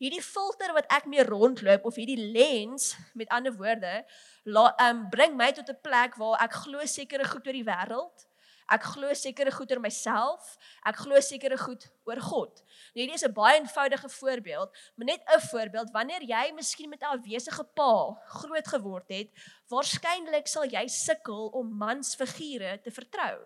Hierdie 0.00 0.22
filter 0.22 0.72
wat 0.72 0.90
ek 0.90 1.06
mee 1.06 1.22
rondloop 1.22 1.84
of 1.84 1.94
hierdie 1.94 2.32
lens, 2.32 2.96
met 3.14 3.28
ander 3.28 3.52
woorde, 3.52 4.02
laat 4.44 4.74
um 4.80 5.06
bring 5.10 5.36
my 5.36 5.52
tot 5.52 5.70
'n 5.70 5.78
plek 5.82 6.16
waar 6.16 6.42
ek 6.42 6.52
glo 6.64 6.84
sekere 6.86 7.24
goed 7.24 7.46
oor 7.46 7.52
die 7.54 7.68
wêreld 7.68 8.29
Ek 8.70 8.84
glo 8.92 9.10
sekere 9.18 9.50
goed 9.50 9.72
oor 9.74 9.80
myself, 9.82 10.52
ek 10.86 11.00
glo 11.02 11.18
sekere 11.26 11.56
goed 11.58 11.88
oor 12.06 12.20
God. 12.22 12.60
Nou 12.94 13.02
hierdie 13.02 13.18
is 13.18 13.26
'n 13.26 13.34
baie 13.34 13.58
eenvoudige 13.58 14.08
voorbeeld, 14.08 14.70
maar 14.96 15.06
net 15.06 15.22
'n 15.26 15.40
voorbeeld 15.50 15.90
wanneer 15.90 16.22
jy 16.22 16.52
miskien 16.54 16.88
met 16.88 17.02
'n 17.02 17.18
afwesige 17.18 17.64
pa 17.74 18.14
groot 18.40 18.68
geword 18.68 19.08
het, 19.08 19.30
waarskynlik 19.68 20.46
sal 20.46 20.64
jy 20.64 20.86
sukkel 20.86 21.48
om 21.48 21.76
mansfigure 21.76 22.80
te 22.80 22.90
vertrou. 22.90 23.42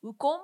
Hoekom? 0.00 0.40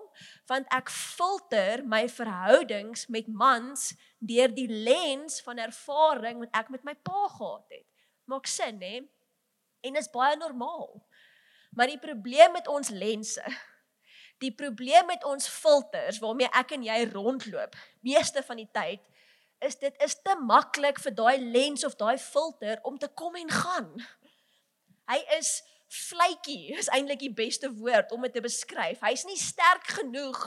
Want 0.47 0.67
ek 0.75 0.91
filter 0.91 1.85
my 1.87 2.09
verhoudings 2.09 3.07
met 3.07 3.29
mans 3.29 3.95
deur 4.19 4.55
die 4.55 4.69
lens 4.69 5.41
van 5.41 5.59
ervaring 5.59 6.39
wat 6.39 6.53
ek 6.53 6.69
met 6.69 6.85
my 6.85 6.95
pa 6.95 7.29
gehad 7.29 7.67
het. 7.69 7.87
Maak 8.25 8.47
sin, 8.47 8.81
hè? 8.83 8.97
En 9.81 9.93
dit 9.93 10.03
is 10.03 10.11
baie 10.11 10.37
normaal. 10.37 11.07
Maar 11.71 11.87
die 11.87 11.99
probleem 11.99 12.53
met 12.53 12.69
ons 12.69 12.89
lense 12.89 13.45
Die 14.43 14.53
probleem 14.55 15.07
met 15.07 15.25
ons 15.25 15.47
filters 15.49 16.19
waarmee 16.23 16.51
ek 16.59 16.75
en 16.77 16.85
jy 16.87 16.99
rondloop, 17.13 17.77
meeste 18.03 18.43
van 18.43 18.59
die 18.59 18.69
tyd, 18.75 19.03
is 19.63 19.79
dit 19.79 20.01
is 20.03 20.17
te 20.19 20.35
maklik 20.43 20.99
vir 21.03 21.15
daai 21.15 21.39
lens 21.39 21.87
of 21.87 21.95
daai 22.01 22.19
filter 22.19 22.81
om 22.89 22.99
te 22.99 23.09
kom 23.15 23.37
en 23.39 23.51
gaan. 23.51 23.93
Hy 25.11 25.21
is 25.39 25.61
vletjie, 25.93 26.73
is 26.79 26.89
eintlik 26.91 27.21
die 27.21 27.35
beste 27.37 27.69
woord 27.77 28.13
om 28.17 28.25
dit 28.27 28.35
te 28.35 28.43
beskryf. 28.43 29.03
Hy's 29.05 29.27
nie 29.29 29.39
sterk 29.39 29.93
genoeg 29.99 30.41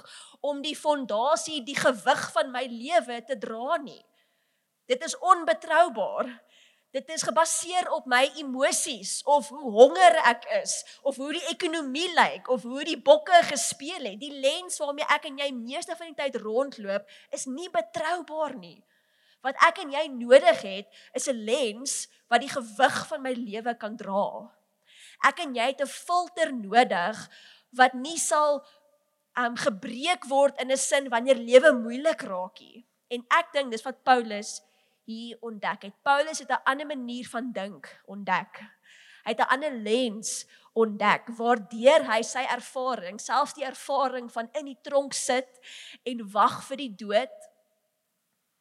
om 0.45 0.61
die 0.65 0.75
fondasie, 0.75 1.61
die 1.63 1.77
gewig 1.77 2.25
van 2.33 2.51
my 2.53 2.65
lewe 2.71 3.21
te 3.27 3.37
dra 3.39 3.77
nie. 3.83 4.01
Dit 4.89 5.05
is 5.05 5.17
onbetroubaar. 5.21 6.31
Dit 6.95 7.09
is 7.11 7.25
gebaseer 7.27 7.89
op 7.91 8.05
my 8.07 8.21
emosies 8.39 9.17
of 9.27 9.49
hoe 9.51 9.71
honger 9.71 10.13
ek 10.31 10.45
is 10.61 10.77
of 11.03 11.17
hoe 11.19 11.33
die 11.35 11.43
ekonomie 11.51 12.07
lyk 12.15 12.47
of 12.47 12.63
hoe 12.63 12.85
die 12.87 12.95
bokke 12.95 13.41
gespeel 13.49 14.05
het. 14.07 14.21
Die 14.21 14.31
lens 14.31 14.79
waarmee 14.79 15.07
ek 15.11 15.25
en 15.27 15.41
jy 15.41 15.49
meeste 15.51 15.97
van 15.99 16.13
die 16.13 16.15
tyd 16.21 16.37
rondloop 16.39 17.09
is 17.35 17.43
nie 17.51 17.67
betroubaar 17.73 18.55
nie. 18.61 18.77
Wat 19.43 19.59
ek 19.67 19.81
en 19.83 19.91
jy 19.91 20.05
nodig 20.13 20.61
het 20.63 21.01
is 21.19 21.27
'n 21.27 21.43
lens 21.49 22.07
wat 22.31 22.45
die 22.45 22.53
gewig 22.53 22.97
van 23.11 23.21
my 23.21 23.33
lewe 23.35 23.75
kan 23.75 23.97
dra. 23.99 24.55
Ek 25.27 25.43
en 25.43 25.51
jy 25.55 25.67
het 25.75 25.81
'n 25.81 25.91
filter 25.91 26.53
nodig 26.53 27.27
wat 27.75 27.93
nie 27.93 28.17
sal 28.17 28.63
um 29.35 29.57
gebreek 29.57 30.23
word 30.31 30.55
in 30.61 30.71
'n 30.71 30.77
sin 30.77 31.09
wanneer 31.09 31.35
lewe 31.35 31.73
moeilik 31.75 32.21
raak 32.21 32.59
nie. 32.59 32.87
En 33.11 33.25
ek 33.27 33.51
dink 33.51 33.71
dis 33.71 33.83
wat 33.83 34.03
Paulus 34.03 34.61
hier 35.05 35.37
ontdek 35.41 35.89
het. 35.89 35.95
Paulus 36.03 36.39
het 36.39 36.49
'n 36.49 36.63
ander 36.63 36.87
manier 36.87 37.27
van 37.29 37.51
dink 37.51 38.01
ontdek. 38.05 38.61
Hy 39.25 39.31
het 39.31 39.39
'n 39.39 39.53
ander 39.53 39.71
lens 39.71 40.45
ontdek 40.73 41.27
waardeur 41.37 42.05
hy 42.11 42.21
sy 42.21 42.43
ervaring, 42.51 43.19
selfs 43.21 43.53
die 43.53 43.65
ervaring 43.65 44.31
van 44.31 44.49
in 44.53 44.65
die 44.65 44.79
tronk 44.81 45.13
sit 45.13 45.59
en 46.03 46.31
wag 46.31 46.63
vir 46.67 46.77
die 46.77 46.95
dood 46.95 47.35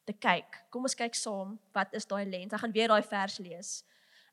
te 0.05 0.13
kyk. 0.13 0.65
Kom 0.71 0.83
ons 0.83 0.95
kyk 0.95 1.15
saam, 1.15 1.59
wat 1.73 1.95
is 1.97 2.07
daai 2.07 2.25
lens? 2.25 2.53
Ek 2.53 2.61
gaan 2.61 2.73
weer 2.73 2.89
daai 2.89 3.03
vers 3.03 3.39
lees. 3.39 3.85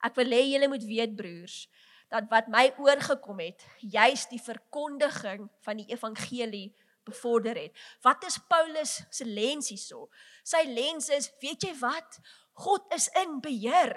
Ek 0.04 0.16
wil 0.16 0.34
hê 0.34 0.44
julle 0.52 0.68
moet 0.68 0.84
weet 0.84 1.16
broers, 1.16 1.68
dat 2.12 2.28
wat 2.30 2.48
my 2.52 2.74
oorgekom 2.78 3.40
het, 3.40 3.64
juis 3.80 4.26
die 4.28 4.42
verkondiging 4.42 5.48
van 5.66 5.78
die 5.78 5.88
evangelie 5.94 6.74
bevorder 7.08 7.58
het. 7.58 7.78
Wat 8.02 8.24
is 8.28 8.40
Paulus 8.50 9.02
se 9.10 9.26
lens 9.26 9.72
hierso? 9.74 10.10
Sy 10.44 10.64
lens 10.68 11.10
is, 11.10 11.32
weet 11.42 11.64
jy 11.68 11.74
wat? 11.80 12.20
God 12.62 12.86
is 12.94 13.08
in 13.24 13.40
beheer. 13.42 13.96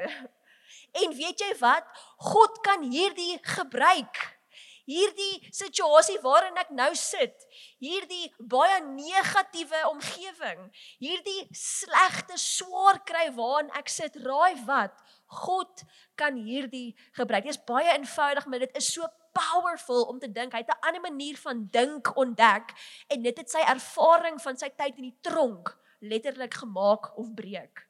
En 0.94 1.16
weet 1.16 1.42
jy 1.42 1.52
wat? 1.60 1.86
God 2.30 2.60
kan 2.64 2.86
hierdie 2.86 3.38
gebruik. 3.42 4.20
Hierdie 4.84 5.40
situasie 5.48 6.18
waarin 6.20 6.58
ek 6.60 6.68
nou 6.76 6.90
sit, 6.98 7.46
hierdie 7.80 8.26
baie 8.52 8.82
negatiewe 8.84 9.80
omgewing, 9.88 10.66
hierdie 11.00 11.46
slegte 11.56 12.36
swaar 12.36 13.00
kry 13.08 13.30
waarin 13.32 13.72
ek 13.80 13.88
sit, 13.88 14.18
raai 14.26 14.60
wat? 14.68 14.92
God 15.40 15.86
kan 16.20 16.36
hierdie 16.36 16.92
gebruik. 17.16 17.48
Dit 17.48 17.56
is 17.56 17.64
baie 17.64 17.94
eenvoudig, 17.94 18.44
maar 18.44 18.66
dit 18.66 18.76
is 18.76 18.92
so 18.92 19.08
powerful 19.34 20.06
om 20.10 20.18
te 20.22 20.30
dink 20.30 20.54
hy 20.54 20.62
het 20.62 20.70
'n 20.70 20.86
ander 20.86 21.02
manier 21.02 21.36
van 21.36 21.66
dink 21.70 22.16
ontdek 22.16 22.74
en 23.08 23.22
dit 23.22 23.38
het 23.38 23.50
sy 23.50 23.62
ervaring 23.66 24.40
van 24.42 24.56
sy 24.56 24.68
tyd 24.68 24.96
in 24.96 25.10
die 25.10 25.18
tronk 25.20 25.74
letterlik 26.00 26.54
gemaak 26.54 27.16
of 27.18 27.34
breek. 27.34 27.86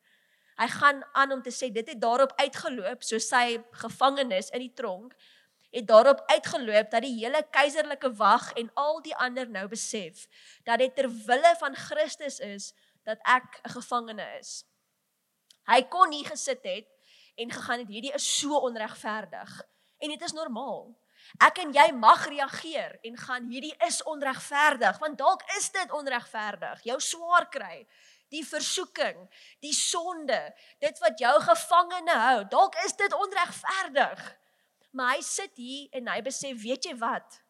Hy 0.57 0.69
gaan 0.69 1.03
aan 1.13 1.33
om 1.33 1.43
te 1.43 1.51
sê 1.51 1.73
dit 1.73 1.89
het 1.89 2.01
daarop 2.01 2.33
uitgeloop 2.37 3.03
so 3.03 3.19
sy 3.19 3.59
gevangenes 3.71 4.51
in 4.51 4.61
die 4.61 4.75
tronk 4.75 5.15
het 5.75 5.87
daarop 5.87 6.23
uitgeloop 6.31 6.91
dat 6.91 7.03
die 7.03 7.17
hele 7.19 7.43
keiserlike 7.51 8.13
wag 8.15 8.53
en 8.53 8.71
al 8.79 9.01
die 9.03 9.17
ander 9.17 9.49
nou 9.51 9.67
besef 9.69 10.29
dat 10.63 10.79
dit 10.79 10.95
ter 10.95 11.09
wille 11.11 11.55
van 11.59 11.75
Christus 11.75 12.39
is 12.39 12.73
dat 13.03 13.19
ek 13.27 13.61
'n 13.65 13.71
gevangene 13.71 14.27
is. 14.39 14.65
Hy 15.67 15.83
kon 15.83 16.09
nie 16.09 16.25
gesit 16.25 16.63
het 16.63 16.89
en 17.35 17.51
gegaan 17.51 17.79
het 17.79 17.89
hierdie 17.89 18.15
is 18.15 18.39
so 18.39 18.59
onregverdig 18.59 19.63
en 19.99 20.09
dit 20.09 20.23
is 20.23 20.33
normaal. 20.33 20.95
Ek 21.43 21.59
en 21.59 21.73
jy 21.75 21.87
mag 21.93 22.27
reageer 22.31 22.99
en 23.03 23.17
gaan 23.19 23.49
hierdie 23.51 23.75
is 23.87 24.03
onregverdig 24.11 24.99
want 25.03 25.19
dalk 25.19 25.43
is 25.59 25.71
dit 25.75 25.93
onregverdig. 25.93 26.83
Jou 26.87 26.99
swaar 27.01 27.49
kry, 27.51 27.87
die 28.33 28.45
versoeking, 28.47 29.19
die 29.65 29.75
sonde, 29.75 30.41
dit 30.83 30.99
wat 31.03 31.21
jou 31.21 31.35
gevangene 31.47 32.19
hou, 32.27 32.45
dalk 32.51 32.79
is 32.85 32.97
dit 32.99 33.15
onregverdig. 33.15 34.23
Maar 34.95 35.17
hy 35.17 35.23
sit 35.27 35.57
hier 35.59 35.89
en 35.99 36.13
hy 36.13 36.21
besef, 36.23 36.61
weet 36.63 36.87
jy 36.87 36.95
wat? 37.01 37.41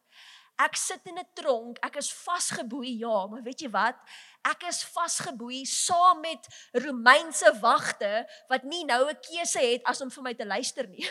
Ek 0.55 0.77
sit 0.79 1.03
in 1.11 1.19
'n 1.19 1.27
tronk, 1.35 1.79
ek 1.83 1.97
is 1.99 2.13
vasgeboei, 2.13 2.97
ja, 2.99 3.27
maar 3.27 3.43
weet 3.43 3.61
jy 3.61 3.69
wat? 3.69 3.97
Ek 4.45 4.63
is 4.63 4.85
vasgeboei 4.87 5.65
saam 5.65 6.21
met 6.21 6.47
Romeinse 6.71 7.51
wagte 7.59 8.25
wat 8.47 8.63
nie 8.63 8.85
nou 8.85 9.09
'n 9.09 9.19
keuse 9.19 9.59
het 9.59 9.83
as 9.83 10.01
om 10.01 10.09
vir 10.09 10.23
my 10.23 10.33
te 10.33 10.45
luister 10.45 10.87
nie. 10.87 11.03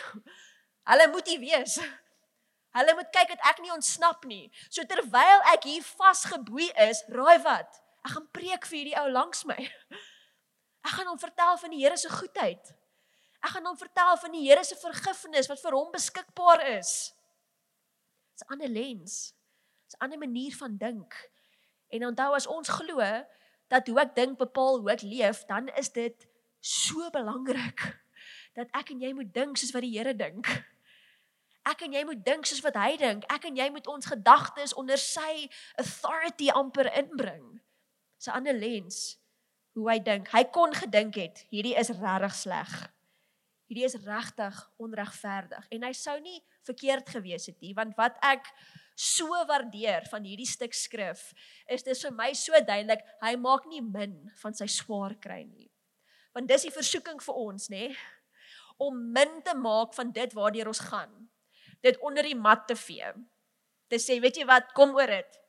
Hulle 0.89 1.07
moet 1.07 1.27
hier 1.27 1.39
wees. 1.39 1.79
Hulle 2.75 2.95
moet 2.97 3.11
kyk 3.15 3.31
dat 3.31 3.43
ek 3.53 3.61
nie 3.63 3.71
ontsnap 3.71 4.25
nie. 4.27 4.49
So 4.67 4.83
terwyl 4.83 5.43
ek 5.53 5.67
hier 5.69 5.83
vasgeboei 5.95 6.67
is, 6.89 7.03
raai 7.15 7.39
wat? 7.45 7.81
Ek 8.05 8.13
gaan 8.13 8.27
preek 8.35 8.67
vir 8.69 8.77
hierdie 8.77 8.97
ou 8.99 9.07
langs 9.15 9.45
my. 9.47 9.57
Ek 10.85 10.93
gaan 10.93 11.07
hom 11.09 11.17
vertel 11.17 11.55
van 11.57 11.71
die 11.73 11.79
Here 11.81 11.97
se 11.97 12.11
goedheid. 12.11 12.73
Ek 13.41 13.55
gaan 13.55 13.65
hom 13.65 13.77
vertel 13.79 14.19
van 14.21 14.35
die 14.35 14.43
Here 14.45 14.63
se 14.67 14.75
vergifnis 14.77 15.49
wat 15.49 15.61
vir 15.63 15.77
hom 15.77 15.87
beskikbaar 15.93 16.61
is. 16.75 16.91
Dis 18.35 18.45
'n 18.45 18.53
ander 18.53 18.69
lens. 18.69 19.33
Dis 19.87 19.95
'n 19.95 20.03
ander 20.03 20.19
manier 20.19 20.53
van 20.59 20.77
dink. 20.77 21.15
En 21.89 22.05
onthou 22.05 22.35
as 22.35 22.47
ons 22.47 22.69
glo 22.69 23.01
dat 23.67 23.87
hoe 23.87 23.99
ek 24.01 24.15
dink 24.15 24.37
bepaal 24.37 24.79
hoe 24.79 24.91
ek 24.91 25.01
leef, 25.01 25.45
dan 25.45 25.67
is 25.79 25.89
dit 25.89 26.27
so 26.59 27.09
belangrik 27.09 27.81
dat 28.57 28.67
ek 28.73 28.91
en 28.91 29.01
jy 29.01 29.13
moet 29.13 29.33
dink 29.33 29.57
soos 29.57 29.71
wat 29.71 29.81
die 29.81 29.97
Here 29.97 30.13
dink. 30.13 30.45
Ek 31.65 31.81
en 31.81 31.93
jy 31.93 32.03
moet 32.05 32.21
dink 32.25 32.45
soos 32.45 32.61
wat 32.61 32.77
hy 32.77 32.95
dink. 33.01 33.25
Ek 33.33 33.47
en 33.49 33.57
jy 33.57 33.69
moet 33.73 33.87
ons 33.89 34.05
gedagtes 34.05 34.73
onder 34.77 35.01
sy 35.01 35.49
authority 35.81 36.51
amper 36.53 36.91
inbring. 36.93 37.61
'n 38.25 38.31
ander 38.31 38.53
lens 38.53 39.17
hoe 39.75 39.89
hy 39.91 39.99
dink. 39.99 40.29
Hy 40.31 40.43
kon 40.55 40.73
gedink 40.73 41.17
het 41.19 41.43
hierdie 41.51 41.75
is 41.77 41.91
regtig 41.93 42.35
sleg. 42.35 42.73
Hierdie 43.69 43.85
is 43.87 43.97
regtig 44.05 44.57
onregverdig 44.81 45.67
en 45.73 45.85
hy 45.87 45.93
sou 45.97 46.15
nie 46.21 46.39
verkeerd 46.65 47.09
gewees 47.09 47.47
het 47.49 47.57
nie 47.61 47.73
want 47.77 47.95
wat 47.97 48.17
ek 48.25 48.47
so 48.95 49.27
waardeer 49.49 50.05
van 50.07 50.23
hierdie 50.23 50.47
stuk 50.47 50.73
skrif 50.73 51.33
is 51.67 51.83
dis 51.83 52.03
vir 52.05 52.13
my 52.15 52.31
so 52.37 52.53
duidelik 52.53 53.03
hy 53.21 53.33
maak 53.41 53.65
nie 53.67 53.81
min 53.83 54.15
van 54.41 54.55
sy 54.55 54.69
swaar 54.71 55.17
kry 55.19 55.43
nie. 55.43 55.69
Want 56.35 56.49
dis 56.51 56.67
die 56.67 56.75
versoeking 56.75 57.21
vir 57.23 57.41
ons 57.41 57.69
nê 57.73 57.89
om 58.77 58.95
min 59.15 59.41
te 59.43 59.55
maak 59.55 59.93
van 59.95 60.11
dit 60.11 60.33
waardeur 60.35 60.71
ons 60.71 60.83
gaan. 60.87 61.13
Dit 61.85 61.99
onder 62.01 62.25
die 62.25 62.37
mat 62.37 62.65
te 62.67 62.77
vee. 62.79 63.11
Te 63.91 63.99
sê 64.01 64.17
weet 64.23 64.41
jy 64.41 64.47
wat 64.49 64.71
kom 64.77 64.95
oor 64.97 65.11
dit. 65.19 65.41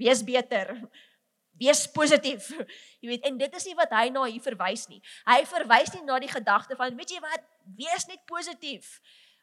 Wees 0.00 0.24
beter. 0.24 0.72
Wees 1.60 1.84
positief. 1.94 2.48
Jy 3.02 3.12
weet, 3.12 3.26
en 3.28 3.36
dit 3.38 3.52
is 3.60 3.66
nie 3.68 3.76
wat 3.78 3.92
hy 3.94 4.08
na 4.10 4.24
hier 4.26 4.42
verwys 4.42 4.88
nie. 4.90 4.98
Hy 5.28 5.44
verwys 5.46 5.92
nie 5.94 6.02
na 6.02 6.16
die 6.18 6.32
gedagte 6.32 6.74
van, 6.78 6.96
weet 6.98 7.12
jy 7.14 7.20
wat, 7.22 7.44
wees 7.78 8.08
net 8.10 8.24
positief. 8.26 8.96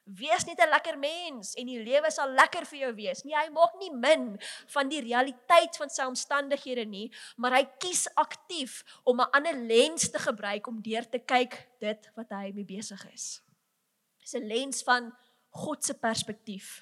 Wees 0.04 0.44
net 0.48 0.60
'n 0.60 0.70
lekker 0.74 0.98
mens 0.98 1.54
en 1.56 1.70
die 1.70 1.80
lewe 1.80 2.10
sal 2.12 2.34
lekker 2.34 2.66
vir 2.66 2.80
jou 2.80 2.92
wees. 2.98 3.24
Nee, 3.24 3.38
hy 3.38 3.50
maak 3.54 3.78
nie 3.80 3.92
min 3.94 4.34
van 4.74 4.90
die 4.90 5.02
realiteit 5.06 5.78
van 5.78 5.94
sy 5.94 6.04
omstandighede 6.10 6.86
nie, 6.90 7.12
maar 7.38 7.54
hy 7.54 7.64
kies 7.80 8.08
aktief 8.16 8.82
om 9.06 9.22
'n 9.22 9.32
ander 9.32 9.56
lens 9.56 10.10
te 10.10 10.20
gebruik 10.20 10.68
om 10.68 10.82
deur 10.82 11.08
te 11.08 11.20
kyk 11.20 11.70
dit 11.80 12.10
wat 12.16 12.30
hy 12.30 12.52
mee 12.52 12.66
besig 12.66 13.06
is. 13.14 13.42
Dis 14.20 14.34
'n 14.34 14.48
lens 14.48 14.84
van 14.84 15.14
God 15.52 15.84
se 15.84 15.94
perspektief. 15.94 16.82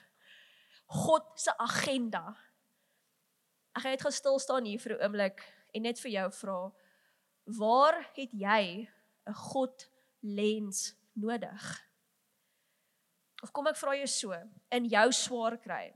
God 0.87 1.25
se 1.35 1.51
agenda 1.57 2.37
Ek 3.79 3.85
gaan 3.85 3.93
net 3.93 4.01
gou 4.03 4.11
stil 4.11 4.39
staan 4.41 4.65
hier 4.67 4.81
vir 4.81 4.97
'n 4.97 5.03
oomblik 5.05 5.41
en 5.73 5.83
net 5.87 5.99
vir 6.03 6.11
jou 6.11 6.29
vra 6.41 6.71
waar 7.59 7.95
het 8.17 8.31
jy 8.33 8.89
'n 9.27 9.33
God 9.33 9.87
lens 10.21 10.95
nodig? 11.15 11.63
Of 13.43 13.53
kom 13.53 13.67
ek 13.67 13.77
vra 13.77 13.95
jou 13.95 14.07
so 14.07 14.33
in 14.71 14.85
jou 14.89 15.11
swaar 15.11 15.57
kry? 15.57 15.93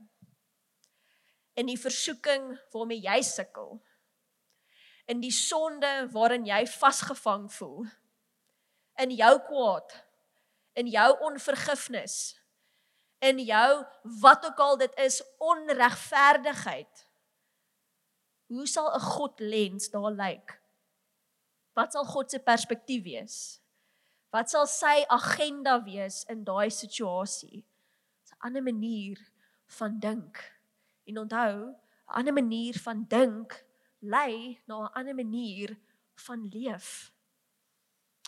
In 1.56 1.66
die 1.66 1.76
versoeking 1.76 2.58
waarmee 2.72 3.02
jy 3.02 3.22
sukkel? 3.22 3.82
In 5.06 5.20
die 5.20 5.30
sonde 5.30 6.08
waarin 6.12 6.46
jy 6.46 6.66
vasgevang 6.66 7.52
voel? 7.52 7.84
In 8.98 9.10
jou 9.10 9.38
kwaad? 9.38 10.06
In 10.74 10.86
jou 10.86 11.18
onvergifnis? 11.20 12.40
In 13.24 13.40
jou 13.40 13.84
wat 14.20 14.44
ook 14.46 14.58
al 14.60 14.76
dit 14.76 14.94
is 15.00 15.22
onregverdigheid? 15.38 17.06
Hoe 18.52 18.66
sal 18.68 18.92
'n 18.94 19.00
God 19.00 19.40
lens 19.40 19.88
daar 19.90 20.12
lyk? 20.12 20.60
Wat 21.72 21.92
sal 21.92 22.04
God 22.04 22.30
se 22.30 22.38
perspektief 22.38 23.02
wees? 23.02 23.60
Wat 24.30 24.50
sal 24.50 24.66
sy 24.66 25.04
agenda 25.08 25.82
wees 25.82 26.24
in 26.28 26.44
daai 26.44 26.70
situasie? 26.70 27.64
'n 28.30 28.46
ander 28.46 28.62
manier 28.62 29.18
van 29.66 29.98
dink. 29.98 30.60
En 31.04 31.18
onthou, 31.18 31.56
'n 31.70 32.14
ander 32.18 32.32
manier 32.32 32.78
van 32.78 33.04
dink 33.08 33.64
lei 33.98 34.60
na 34.66 34.84
'n 34.84 34.92
ander 34.92 35.14
manier 35.14 35.78
van 36.14 36.48
leef. 36.48 37.12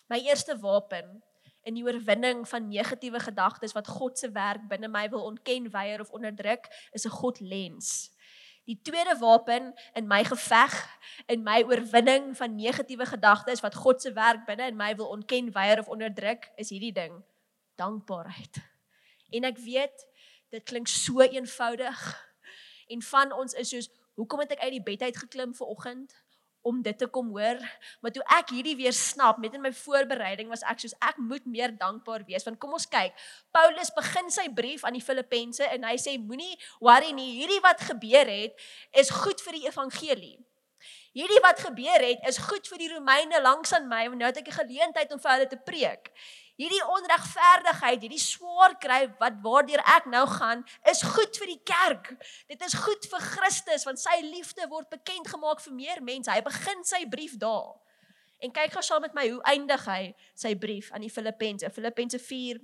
My 0.08 0.18
eerste 0.18 0.58
wapen 0.58 1.22
in 1.66 1.74
die 1.74 1.84
oorwinning 1.84 2.44
van 2.48 2.68
negatiewe 2.70 3.20
gedagtes 3.20 3.74
wat 3.74 3.88
God 3.90 4.18
se 4.18 4.30
werk 4.30 4.68
binne 4.70 4.88
my 4.88 5.08
wil 5.10 5.24
ontken, 5.26 5.70
weier 5.74 6.00
of 6.00 6.12
onderdruk, 6.14 6.68
is 6.92 7.06
'n 7.06 7.16
God 7.18 7.40
lens. 7.40 8.10
Die 8.66 8.78
tweede 8.82 9.18
wapen 9.18 9.74
in 9.94 10.06
my 10.06 10.24
geveg 10.24 10.74
in 11.26 11.42
my 11.42 11.62
oorwinning 11.62 12.36
van 12.36 12.54
negatiewe 12.54 13.06
gedagtes 13.06 13.60
wat 13.60 13.74
God 13.74 14.02
se 14.02 14.12
werk 14.12 14.46
binne 14.46 14.66
in 14.66 14.76
my 14.76 14.94
wil 14.94 15.08
ontken, 15.08 15.52
weier 15.52 15.78
of 15.78 15.88
onderdruk, 15.88 16.50
is 16.56 16.70
hierdie 16.70 16.92
ding: 16.92 17.24
dankbaarheid. 17.74 18.62
En 19.30 19.44
ek 19.44 19.58
weet 19.58 20.06
dit 20.50 20.62
klink 20.62 20.88
so 20.88 21.20
eenvoudig 21.20 22.02
en 22.88 23.02
van 23.02 23.32
ons 23.32 23.52
is 23.52 23.68
soos 23.68 23.90
hoekom 24.14 24.38
het 24.40 24.50
ek 24.56 24.62
uit 24.66 24.70
die 24.78 24.82
bed 24.82 25.02
uit 25.02 25.16
geklim 25.16 25.54
vir 25.54 25.66
oggend? 25.66 26.14
Om 26.66 26.82
dit 26.82 26.98
te 26.98 27.06
kom 27.06 27.30
hoor. 27.34 27.60
Maar 28.02 28.14
toe 28.14 28.24
ek 28.38 28.50
hierdie 28.56 28.76
weer 28.78 28.94
snap 28.96 29.38
met 29.42 29.54
in 29.54 29.62
my 29.64 29.72
voorbereiding 29.74 30.50
was 30.52 30.64
ek 30.66 30.82
soos 30.82 30.96
ek 30.98 31.20
moet 31.22 31.46
meer 31.46 31.74
dankbaar 31.78 32.26
wees 32.28 32.46
want 32.46 32.58
kom 32.62 32.74
ons 32.78 32.88
kyk. 32.90 33.14
Paulus 33.54 33.92
begin 33.94 34.32
sy 34.34 34.48
brief 34.54 34.84
aan 34.84 34.98
die 34.98 35.04
Filippense 35.04 35.66
en 35.70 35.86
hy 35.86 35.96
sê 36.00 36.16
moenie 36.18 36.56
worry 36.80 37.14
nie, 37.16 37.38
hierdie 37.40 37.62
wat 37.64 37.86
gebeur 37.86 38.28
het 38.30 38.68
is 38.98 39.14
goed 39.14 39.42
vir 39.46 39.60
die 39.60 39.66
evangelie. 39.70 40.36
Hierdie 41.16 41.40
wat 41.40 41.62
gebeur 41.64 42.02
het 42.04 42.26
is 42.28 42.42
goed 42.44 42.66
vir 42.68 42.82
die 42.82 42.90
Romeine 42.92 43.40
langs 43.40 43.72
aan 43.72 43.86
my 43.88 44.02
want 44.10 44.20
nou 44.20 44.28
het 44.28 44.42
ek 44.42 44.50
'n 44.52 44.60
geleentheid 44.60 45.12
om 45.12 45.22
vir 45.22 45.32
hulle 45.32 45.48
te 45.48 45.60
preek. 45.70 46.12
Hierdie 46.56 46.80
onregverdigheid, 46.88 48.00
hierdie 48.00 48.22
swaar 48.22 48.78
kry 48.80 49.02
wat 49.20 49.34
waardeur 49.44 49.82
ek 49.92 50.06
nou 50.08 50.22
gaan, 50.30 50.62
is 50.88 51.02
goed 51.04 51.36
vir 51.36 51.50
die 51.52 51.60
kerk. 51.68 52.14
Dit 52.48 52.62
is 52.64 52.76
goed 52.80 53.04
vir 53.10 53.24
Christus 53.24 53.84
want 53.84 54.00
sy 54.00 54.16
liefde 54.24 54.64
word 54.70 54.88
bekend 54.92 55.28
gemaak 55.28 55.60
vir 55.60 55.76
meer 55.76 56.00
mense. 56.00 56.32
Hy 56.32 56.40
begin 56.46 56.80
sy 56.88 57.02
brief 57.12 57.36
daar. 57.42 57.76
En 58.40 58.52
kyk 58.52 58.72
gou 58.72 58.84
saam 58.84 59.04
met 59.04 59.14
my 59.16 59.26
hoe 59.28 59.42
eindig 59.52 59.84
hy 59.88 60.00
sy 60.36 60.54
brief 60.60 60.88
aan 60.92 61.04
die 61.04 61.12
Filippense. 61.12 61.68
Filippense 61.76 62.20
4 62.20 62.60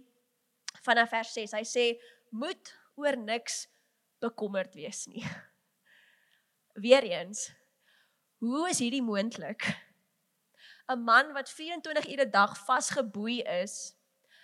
vanaf 0.89 1.13
vers 1.13 1.37
6. 1.37 1.55
Hy 1.57 1.65
sê: 1.69 1.87
"Moet 2.33 2.73
oor 2.97 3.17
niks 3.17 3.67
bekommerd 4.25 4.75
wees 4.77 5.07
nie." 5.13 5.25
Weereens, 6.85 7.51
hoe 8.41 8.69
is 8.71 8.81
hierdie 8.81 9.05
moontlik? 9.05 9.69
'n 10.89 11.05
man 11.05 11.33
wat 11.33 11.51
24 11.51 12.09
ure 12.09 12.25
'n 12.27 12.31
dag 12.31 12.57
vasgeboei 12.65 13.43
is, 13.63 13.95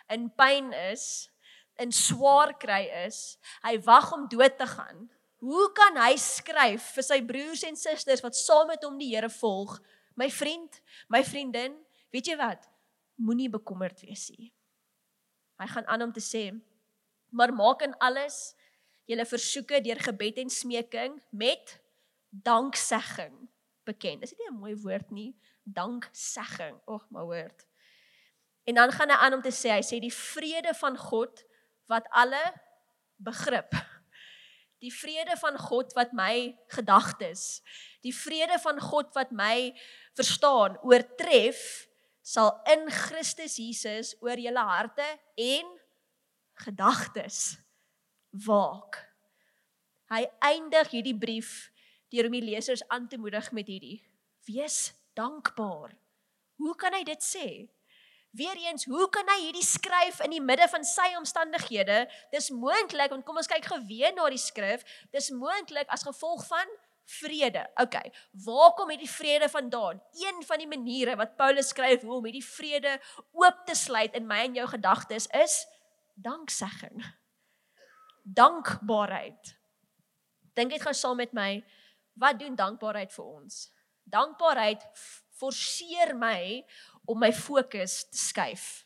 in 0.09 0.31
pyn 0.35 0.73
is, 0.73 1.31
in 1.79 1.93
swaar 1.93 2.57
kry 2.59 2.89
is, 3.07 3.39
hy 3.63 3.79
wag 3.87 4.13
om 4.13 4.29
dood 4.29 4.59
te 4.59 4.67
gaan. 4.67 5.09
Hoe 5.39 5.69
kan 5.73 5.97
hy 6.01 6.17
skryf 6.19 6.95
vir 6.97 7.07
sy 7.07 7.21
broers 7.23 7.63
en 7.63 7.77
susters 7.79 8.23
wat 8.25 8.37
saam 8.37 8.67
met 8.73 8.83
hom 8.83 8.99
die 8.99 9.13
Here 9.15 9.31
volg? 9.31 9.77
My 10.19 10.27
vriend, 10.31 10.81
my 11.09 11.23
vriendin, 11.23 11.77
weet 12.11 12.27
jy 12.27 12.37
wat? 12.41 12.67
Moenie 13.23 13.51
bekommerd 13.51 14.03
wees 14.03 14.29
nie. 14.35 14.51
Hy 15.59 15.67
gaan 15.71 15.87
aan 15.87 16.03
om 16.09 16.13
te 16.15 16.23
sê: 16.23 16.51
"Maar 17.31 17.55
maak 17.55 17.83
in 17.83 17.95
alles 17.99 18.55
julle 19.07 19.27
versoeke 19.27 19.81
deur 19.81 20.01
gebed 20.03 20.39
en 20.39 20.51
smeking 20.51 21.23
met 21.31 21.79
danksegging 22.31 23.49
bekend." 23.85 24.23
Is 24.23 24.31
dit 24.31 24.39
nie 24.39 24.51
'n 24.51 24.59
mooi 24.59 24.75
woord 24.75 25.11
nie? 25.11 25.35
Danksegging. 25.75 26.79
Ag, 26.87 27.05
my 27.15 27.25
woord. 27.27 27.67
En 28.69 28.77
dan 28.77 28.93
gaan 28.93 29.11
hy 29.13 29.17
aan 29.17 29.39
om 29.39 29.43
te 29.45 29.53
sê, 29.55 29.73
hy 29.73 29.85
sê 29.85 30.01
die 30.03 30.13
vrede 30.13 30.75
van 30.77 30.97
God 31.01 31.45
wat 31.89 32.09
alle 32.13 32.43
begrip. 33.17 33.73
Die 34.85 34.93
vrede 34.95 35.35
van 35.41 35.57
God 35.59 35.95
wat 35.97 36.13
my 36.15 36.53
gedagtes, 36.71 37.63
die 38.07 38.15
vrede 38.15 38.61
van 38.63 38.79
God 38.79 39.11
wat 39.17 39.33
my 39.35 39.73
verstaan, 40.15 40.77
oortref 40.87 41.89
sal 42.23 42.53
in 42.71 42.85
Christus 42.93 43.57
Jesus 43.59 44.13
oor 44.23 44.39
julle 44.39 44.63
harte 44.69 45.07
en 45.41 45.73
gedagtes 46.63 47.57
waak. 48.47 49.01
Hy 50.13 50.25
eindig 50.45 50.93
hierdie 50.93 51.17
brief 51.17 51.71
deur 52.13 52.29
om 52.29 52.37
die 52.37 52.45
lesers 52.45 52.85
aan 52.93 53.09
te 53.09 53.19
moedig 53.21 53.51
met 53.57 53.69
hierdie: 53.69 53.99
Wees 54.49 54.93
dankbaar. 55.19 55.97
Hoe 56.59 56.75
kan 56.79 56.95
hy 56.95 57.03
dit 57.07 57.23
sê? 57.25 57.49
Weereens, 58.39 58.85
hoe 58.87 59.07
kan 59.11 59.27
hy 59.33 59.39
hierdie 59.47 59.65
skryf 59.65 60.21
in 60.27 60.35
die 60.37 60.43
midde 60.45 60.67
van 60.71 60.85
sy 60.87 61.09
omstandighede? 61.19 62.03
Dis 62.35 62.51
moontlik 62.55 63.15
want 63.15 63.25
kom 63.27 63.41
ons 63.41 63.49
kyk 63.51 63.67
geweet 63.71 64.19
na 64.19 64.29
die 64.31 64.43
skrif. 64.43 64.85
Dis 65.15 65.31
moontlik 65.35 65.89
as 65.95 66.05
gevolg 66.07 66.45
van 66.51 66.77
vrede. 67.09 67.65
OK. 67.81 67.97
Waar 68.45 68.75
kom 68.77 68.93
hierdie 68.93 69.11
vrede 69.11 69.49
vandaan? 69.49 70.03
Een 70.21 70.43
van 70.45 70.61
die 70.61 70.69
maniere 70.69 71.17
wat 71.17 71.39
Paulus 71.41 71.73
skryf 71.73 72.05
hoe 72.05 72.19
om 72.19 72.29
hierdie 72.29 72.45
vrede 72.45 72.99
oop 73.33 73.65
te 73.67 73.75
sluit 73.79 74.15
in 74.19 74.29
my 74.29 74.43
en 74.45 74.61
jou 74.61 74.69
gedagtes 74.69 75.31
is 75.41 75.63
danksegging. 76.15 77.01
Dankbaarheid. 78.23 79.55
Dink 80.59 80.75
net 80.75 80.85
gou 80.85 80.93
saam 80.93 81.17
met 81.23 81.33
my, 81.33 81.63
wat 82.19 82.39
doen 82.43 82.59
dankbaarheid 82.59 83.15
vir 83.15 83.25
ons? 83.25 83.69
Dankbaarheid 84.11 84.85
forceer 85.39 86.17
my 86.17 86.65
om 87.05 87.19
my 87.19 87.33
fokus 87.33 88.05
te 88.09 88.19
skuif. 88.19 88.85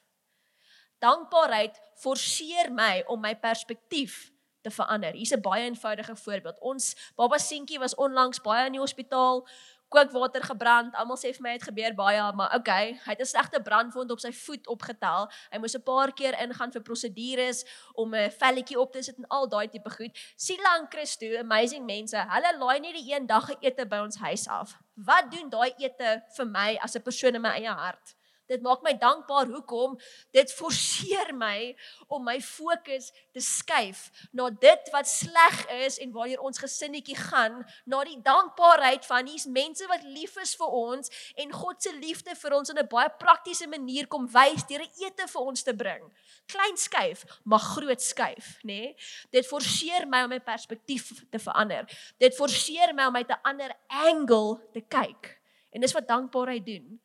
Dankbaarheid 1.03 1.79
forceer 2.03 2.71
my 2.73 3.03
om 3.07 3.21
my 3.21 3.35
perspektief 3.39 4.31
te 4.63 4.71
verander. 4.71 5.13
Hier's 5.13 5.35
'n 5.35 5.41
baie 5.41 5.65
eenvoudige 5.65 6.17
voorbeeld. 6.17 6.61
Ons 6.61 7.13
baba 7.17 7.39
seentjie 7.39 7.79
was 7.79 7.95
onlangs 7.95 8.41
baie 8.41 8.67
in 8.67 8.73
die 8.73 8.81
hospitaal 8.81 9.49
kookwater 9.89 10.43
gebrand. 10.43 10.95
Almal 10.95 11.19
sê 11.21 11.33
vir 11.37 11.43
my 11.43 11.53
het 11.57 11.67
gebeur 11.69 11.95
baie, 11.95 12.23
maar 12.39 12.55
okay, 12.57 12.93
hy 13.05 13.15
het 13.15 13.21
'n 13.21 13.33
slegte 13.33 13.63
brandwond 13.63 14.11
op 14.11 14.21
sy 14.21 14.33
voet 14.33 14.67
opgetel. 14.67 15.29
Hy 15.51 15.59
moes 15.59 15.77
'n 15.77 15.83
paar 15.83 16.13
keer 16.13 16.39
ingaan 16.41 16.73
vir 16.73 16.83
prosedures 16.83 17.65
om 17.95 18.15
'n 18.15 18.31
velletjie 18.31 18.81
op 18.81 18.93
te 18.93 19.03
sit 19.03 19.17
en 19.17 19.27
al 19.29 19.49
daai 19.49 19.69
tipe 19.69 19.91
goed. 19.91 20.19
Sila 20.37 20.79
en 20.79 20.87
Christo, 20.89 21.27
amazing 21.39 21.85
mense. 21.85 22.17
Hulle 22.17 22.59
laai 22.59 22.81
nie 22.81 22.93
die 22.93 23.15
een 23.15 23.27
dag 23.27 23.51
ete 23.61 23.87
by 23.87 23.97
ons 23.97 24.17
huis 24.17 24.49
af. 24.49 24.82
Wat 24.97 25.31
doen 25.33 25.49
daai 25.51 25.73
ete 25.79 26.23
vir 26.37 26.47
my 26.47 26.77
as 26.85 26.97
'n 26.97 27.03
persoon 27.03 27.35
in 27.35 27.43
my 27.43 27.53
eie 27.57 27.73
hart? 27.73 28.15
Dit 28.53 28.63
maak 28.65 28.83
my 28.85 28.93
dankbaar. 29.01 29.49
Hoekom? 29.49 29.97
Dit 30.35 30.53
forceer 30.53 31.33
my 31.37 31.73
om 32.13 32.25
my 32.25 32.37
fokus 32.45 33.11
te 33.33 33.41
skuif 33.41 34.11
na 34.37 34.51
dit 34.51 34.91
wat 34.93 35.09
sleg 35.09 35.63
is 35.83 35.97
en 36.03 36.13
waartoe 36.13 36.41
ons 36.45 36.61
gesinnetjie 36.61 37.17
gaan, 37.17 37.63
na 37.89 38.03
die 38.05 38.19
dankbaarheid 38.25 39.07
van 39.09 39.29
hier's 39.31 39.47
mense 39.49 39.87
wat 39.89 40.05
lief 40.05 40.37
is 40.43 40.55
vir 40.59 40.77
ons 40.77 41.13
en 41.41 41.55
God 41.57 41.81
se 41.83 41.93
liefde 41.97 42.35
vir 42.39 42.57
ons 42.59 42.73
in 42.73 42.79
'n 42.79 42.89
baie 42.89 43.11
praktiese 43.19 43.67
manier 43.69 44.07
kom 44.07 44.27
wys 44.29 44.67
deur 44.69 44.83
'n 44.85 44.93
ete 45.07 45.29
vir 45.29 45.43
ons 45.43 45.63
te 45.63 45.75
bring. 45.75 46.03
Klein 46.47 46.77
skuif, 46.77 47.25
maar 47.45 47.59
groot 47.61 48.03
skuif, 48.03 48.59
nê? 48.65 48.81
Nee? 48.83 48.97
Dit 49.31 49.47
forceer 49.47 50.07
my 50.07 50.25
om 50.25 50.29
my 50.29 50.41
perspektief 50.41 51.25
te 51.31 51.39
verander. 51.39 51.87
Dit 52.19 52.37
forceer 52.37 52.95
my 52.95 53.07
om 53.07 53.17
uit 53.17 53.29
'n 53.29 53.41
ander 53.43 53.73
angle 53.89 54.61
te 54.73 54.81
kyk. 54.81 55.41
En 55.71 55.81
dis 55.81 55.93
wat 55.93 56.09
dankbaarheid 56.09 56.67
doen 56.67 57.01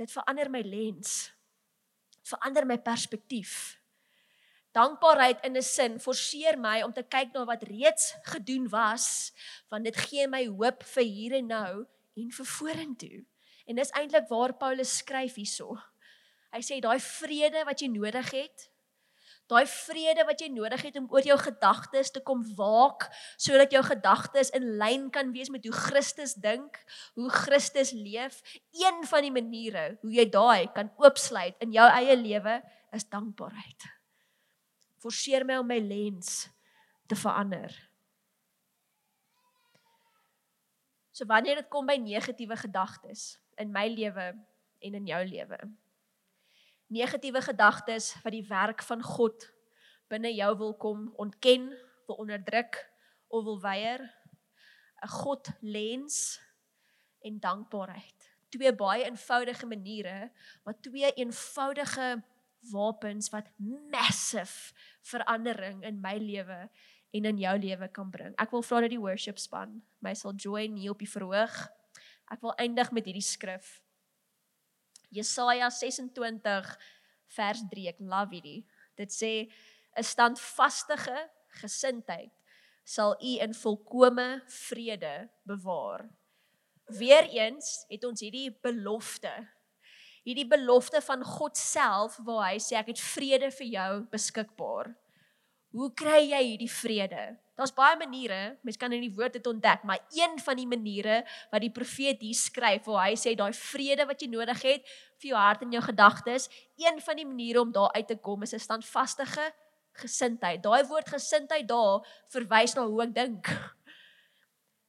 dit 0.00 0.12
verander 0.12 0.48
my 0.50 0.62
lens. 0.64 1.28
Verander 2.24 2.66
my 2.68 2.78
perspektief. 2.80 3.76
Dankbaarheid 4.72 5.42
in 5.44 5.56
'n 5.56 5.62
sin 5.62 6.00
forceer 6.00 6.58
my 6.58 6.82
om 6.82 6.92
te 6.92 7.02
kyk 7.02 7.32
na 7.34 7.44
wat 7.44 7.62
reeds 7.62 8.14
gedoen 8.22 8.68
was, 8.68 9.32
want 9.68 9.84
dit 9.84 9.96
gee 9.96 10.28
my 10.28 10.46
hoop 10.46 10.82
vir 10.82 11.04
hier 11.04 11.32
en 11.32 11.46
nou 11.46 11.86
en 12.16 12.30
vir 12.30 12.46
vorentoe. 12.46 13.24
En 13.66 13.76
dis 13.76 13.90
eintlik 13.90 14.28
waar 14.28 14.56
Paulus 14.56 14.96
skryf 14.96 15.34
hierso. 15.34 15.76
Hy 16.52 16.60
sê 16.60 16.80
daai 16.80 17.00
vrede 17.00 17.64
wat 17.64 17.80
jy 17.80 17.88
nodig 17.88 18.30
het, 18.30 18.69
daai 19.50 19.66
vrede 19.66 20.24
wat 20.28 20.40
jy 20.42 20.48
nodig 20.54 20.82
het 20.86 20.96
om 21.00 21.08
oor 21.10 21.26
jou 21.26 21.36
gedagtes 21.40 22.12
te 22.14 22.22
kom 22.26 22.42
waak 22.58 23.08
sodat 23.34 23.74
jou 23.74 23.82
gedagtes 23.86 24.52
in 24.56 24.68
lyn 24.80 25.08
kan 25.14 25.32
wees 25.34 25.50
met 25.50 25.66
hoe 25.66 25.74
Christus 25.74 26.36
dink, 26.38 26.78
hoe 27.18 27.30
Christus 27.34 27.92
leef. 27.92 28.40
Een 28.76 29.02
van 29.10 29.26
die 29.26 29.34
maniere 29.34 29.84
hoe 30.02 30.12
jy 30.14 30.26
daai 30.30 30.70
kan 30.76 30.92
oopsluit 31.02 31.58
in 31.64 31.74
jou 31.74 31.88
eie 31.90 32.16
lewe 32.16 32.60
is 32.94 33.06
dankbaarheid. 33.10 33.90
Forceer 35.02 35.46
my 35.48 35.58
om 35.60 35.68
my 35.70 35.80
lens 35.82 36.48
te 37.10 37.18
verander. 37.18 37.72
So 41.10 41.26
wanneer 41.28 41.60
dit 41.60 41.68
kom 41.68 41.88
by 41.88 41.98
negatiewe 42.00 42.56
gedagtes 42.56 43.34
in 43.60 43.72
my 43.74 43.88
lewe 43.90 44.30
en 44.80 44.94
in 44.96 45.08
jou 45.10 45.20
lewe, 45.26 45.58
negatiewe 46.90 47.42
gedagtes 47.42 48.12
wat 48.24 48.34
die 48.34 48.46
werk 48.48 48.82
van 48.82 49.02
God 49.02 49.46
binne 50.10 50.32
jou 50.34 50.50
wil 50.58 50.72
kom 50.74 51.06
ontken, 51.22 51.70
wil 52.06 52.18
onderdruk 52.24 52.78
of 53.30 53.44
wil 53.46 53.60
weier. 53.62 54.02
'n 55.00 55.08
God 55.08 55.48
lens 55.60 56.40
en 57.24 57.38
dankbaarheid. 57.40 58.28
Twee 58.50 58.72
baie 58.74 59.04
eenvoudige 59.04 59.66
maniere, 59.66 60.32
maar 60.64 60.80
twee 60.80 61.12
eenvoudige 61.12 62.22
wapens 62.72 63.30
wat 63.32 63.48
massive 63.90 64.74
verandering 65.00 65.84
in 65.84 66.00
my 66.00 66.16
lewe 66.18 66.68
en 67.10 67.24
in 67.24 67.38
jou 67.38 67.58
lewe 67.58 67.88
kan 67.88 68.10
bring. 68.10 68.34
Ek 68.36 68.50
wil 68.50 68.62
vra 68.62 68.80
dat 68.84 68.92
die 68.92 69.00
worship 69.00 69.38
span 69.38 69.80
my 70.04 70.14
sal 70.14 70.34
join 70.36 70.76
hier 70.76 70.92
op 70.92 71.00
die 71.00 71.10
verhoog. 71.10 71.56
Ek 72.30 72.42
wil 72.44 72.54
eindig 72.60 72.92
met 72.92 73.08
hierdie 73.08 73.24
skrif. 73.24 73.80
Jesaja 75.10 75.70
26 75.70 76.78
vers 77.36 77.62
3. 77.70 77.88
Ek 77.92 78.00
love 78.00 78.34
hierdie. 78.34 78.64
Dit 78.96 79.12
sê 79.12 79.50
'n 79.96 80.02
standvastige 80.02 81.30
gesindheid 81.60 82.32
sal 82.84 83.14
u 83.22 83.38
in 83.38 83.54
volkomme 83.54 84.42
vrede 84.46 85.30
bewaar. 85.42 86.08
Weereens 86.86 87.84
het 87.88 88.04
ons 88.04 88.20
hierdie 88.20 88.50
belofte. 88.62 89.30
Hierdie 90.26 90.46
belofte 90.46 91.00
van 91.00 91.22
God 91.24 91.56
self 91.56 92.18
waar 92.26 92.50
hy 92.50 92.58
sê 92.58 92.76
ek 92.80 92.90
het 92.92 93.00
vrede 93.00 93.50
vir 93.50 93.66
jou 93.66 93.92
beskikbaar. 94.10 94.90
Hoe 95.70 95.92
kry 95.94 96.24
jy 96.32 96.40
hierdie 96.42 96.70
vrede? 96.72 97.24
Daar's 97.54 97.74
baie 97.76 97.94
maniere, 98.00 98.56
mens 98.66 98.78
kan 98.80 98.90
in 98.96 99.04
die 99.04 99.12
woord 99.14 99.36
dit 99.36 99.46
ontdek, 99.46 99.84
maar 99.86 100.00
een 100.16 100.38
van 100.42 100.58
die 100.58 100.66
maniere 100.66 101.20
wat 101.52 101.62
die 101.62 101.70
profeet 101.70 102.22
hier 102.24 102.34
skryf, 102.34 102.88
waar 102.88 103.04
hy 103.06 103.14
sê 103.20 103.36
daai 103.38 103.52
vrede 103.54 104.06
wat 104.08 104.22
jy 104.22 104.30
nodig 104.32 104.64
het 104.66 104.88
vir 105.20 105.30
jou 105.30 105.38
hart 105.38 105.62
en 105.62 105.76
jou 105.76 105.82
gedagtes, 105.84 106.48
een 106.80 106.98
van 107.04 107.20
die 107.20 107.28
maniere 107.28 107.62
om 107.62 107.74
daar 107.76 107.92
uit 107.94 108.08
te 108.08 108.16
kom 108.16 108.42
is 108.42 108.54
'n 108.54 108.58
standvaste 108.58 109.26
gesindheid. 109.92 110.62
Daai 110.62 110.84
woord 110.88 111.08
gesindheid 111.08 111.68
daar 111.68 112.06
verwys 112.32 112.74
na 112.74 112.86
hoe 112.86 113.02
ek 113.02 113.14
dink. 113.14 113.46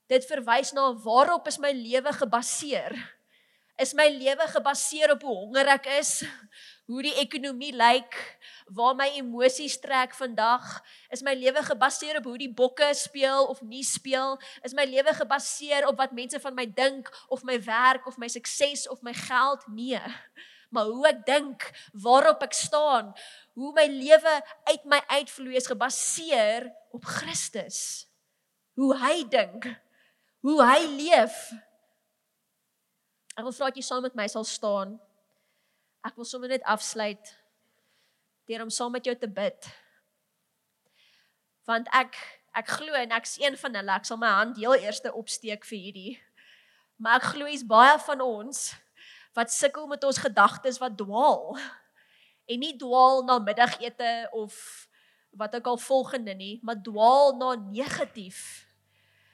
Dit 0.08 0.26
verwys 0.26 0.74
na 0.74 0.94
waarop 0.94 1.48
is 1.48 1.60
my 1.60 1.72
lewe 1.72 2.14
gebaseer? 2.14 3.21
Is 3.82 3.96
my 3.98 4.06
lewe 4.14 4.46
gebaseer 4.46 5.16
op 5.16 5.24
hoe 5.26 5.34
honger 5.40 5.72
ek 5.74 5.88
is? 5.98 6.20
hoe 6.92 7.02
die 7.02 7.14
ekonomie 7.22 7.72
lyk, 7.74 8.14
waar 8.76 8.94
my 9.00 9.08
emosies 9.16 9.78
trek 9.82 10.12
vandag, 10.18 10.66
is 11.10 11.24
my 11.26 11.34
lewe 11.40 11.64
gebaseer 11.66 12.20
op 12.20 12.28
hoe 12.30 12.36
die 12.38 12.52
bokke 12.52 12.92
speel 12.98 13.48
of 13.50 13.62
nie 13.66 13.84
speel, 13.88 14.36
is 14.68 14.76
my 14.78 14.86
lewe 14.90 15.14
gebaseer 15.16 15.88
op 15.90 15.98
wat 16.02 16.14
mense 16.14 16.38
van 16.44 16.58
my 16.58 16.68
dink 16.68 17.10
of 17.32 17.46
my 17.48 17.58
werk 17.64 18.06
of 18.12 18.20
my 18.22 18.30
sukses 18.30 18.86
of 18.92 19.02
my 19.08 19.16
geld? 19.18 19.66
Nee. 19.72 20.02
Maar 20.72 20.88
hoe 20.88 21.08
ek 21.10 21.26
dink, 21.28 21.66
waarop 22.00 22.46
ek 22.46 22.54
staan, 22.56 23.10
hoe 23.60 23.74
my 23.76 23.84
lewe 23.92 24.36
uit 24.70 24.86
my 24.88 25.02
uitvloei 25.18 25.58
is 25.60 25.68
gebaseer 25.68 26.70
op 26.96 27.04
Christus. 27.04 27.82
Hoe 28.80 28.94
hy 29.02 29.18
dink, 29.28 29.68
hoe 30.48 30.62
hy 30.64 30.80
leef. 30.94 31.42
Ek 33.38 33.46
wil 33.48 33.54
vra 33.56 33.70
dat 33.70 33.80
jy 33.80 33.86
saam 33.86 34.04
met 34.04 34.16
my 34.18 34.28
sal 34.28 34.44
staan. 34.48 34.98
Ek 36.04 36.18
wil 36.20 36.28
sommer 36.28 36.52
net 36.52 36.66
afsluit 36.68 37.38
deur 38.50 38.66
om 38.66 38.72
saam 38.74 38.92
met 38.92 39.06
jou 39.08 39.14
te 39.16 39.30
bid. 39.32 39.68
Want 41.70 41.88
ek 41.96 42.18
ek 42.58 42.68
glo 42.68 42.98
en 43.00 43.14
ek's 43.16 43.38
een 43.40 43.56
van 43.56 43.78
hulle. 43.80 43.96
Ek 43.96 44.08
sal 44.10 44.20
my 44.20 44.32
hand 44.36 44.58
heel 44.60 44.76
eerste 44.76 45.14
opsteek 45.16 45.64
vir 45.70 45.80
hierdie. 45.80 46.16
Maar 47.00 47.22
ek 47.22 47.30
glo 47.32 47.48
is 47.48 47.64
baie 47.64 47.96
van 48.04 48.24
ons 48.26 48.74
wat 49.38 49.54
sukkel 49.54 49.88
met 49.88 50.04
ons 50.04 50.20
gedagtes 50.20 50.82
wat 50.84 50.98
dwaal. 51.00 51.56
En 52.52 52.60
nie 52.60 52.76
dwaal 52.76 53.24
na 53.24 53.40
middagete 53.40 54.28
of 54.36 54.58
wat 55.40 55.56
ook 55.56 55.70
al 55.72 55.80
volgende 55.80 56.34
nie, 56.36 56.60
maar 56.68 56.82
dwaal 56.84 57.38
na 57.40 57.54
negatief 57.56 58.68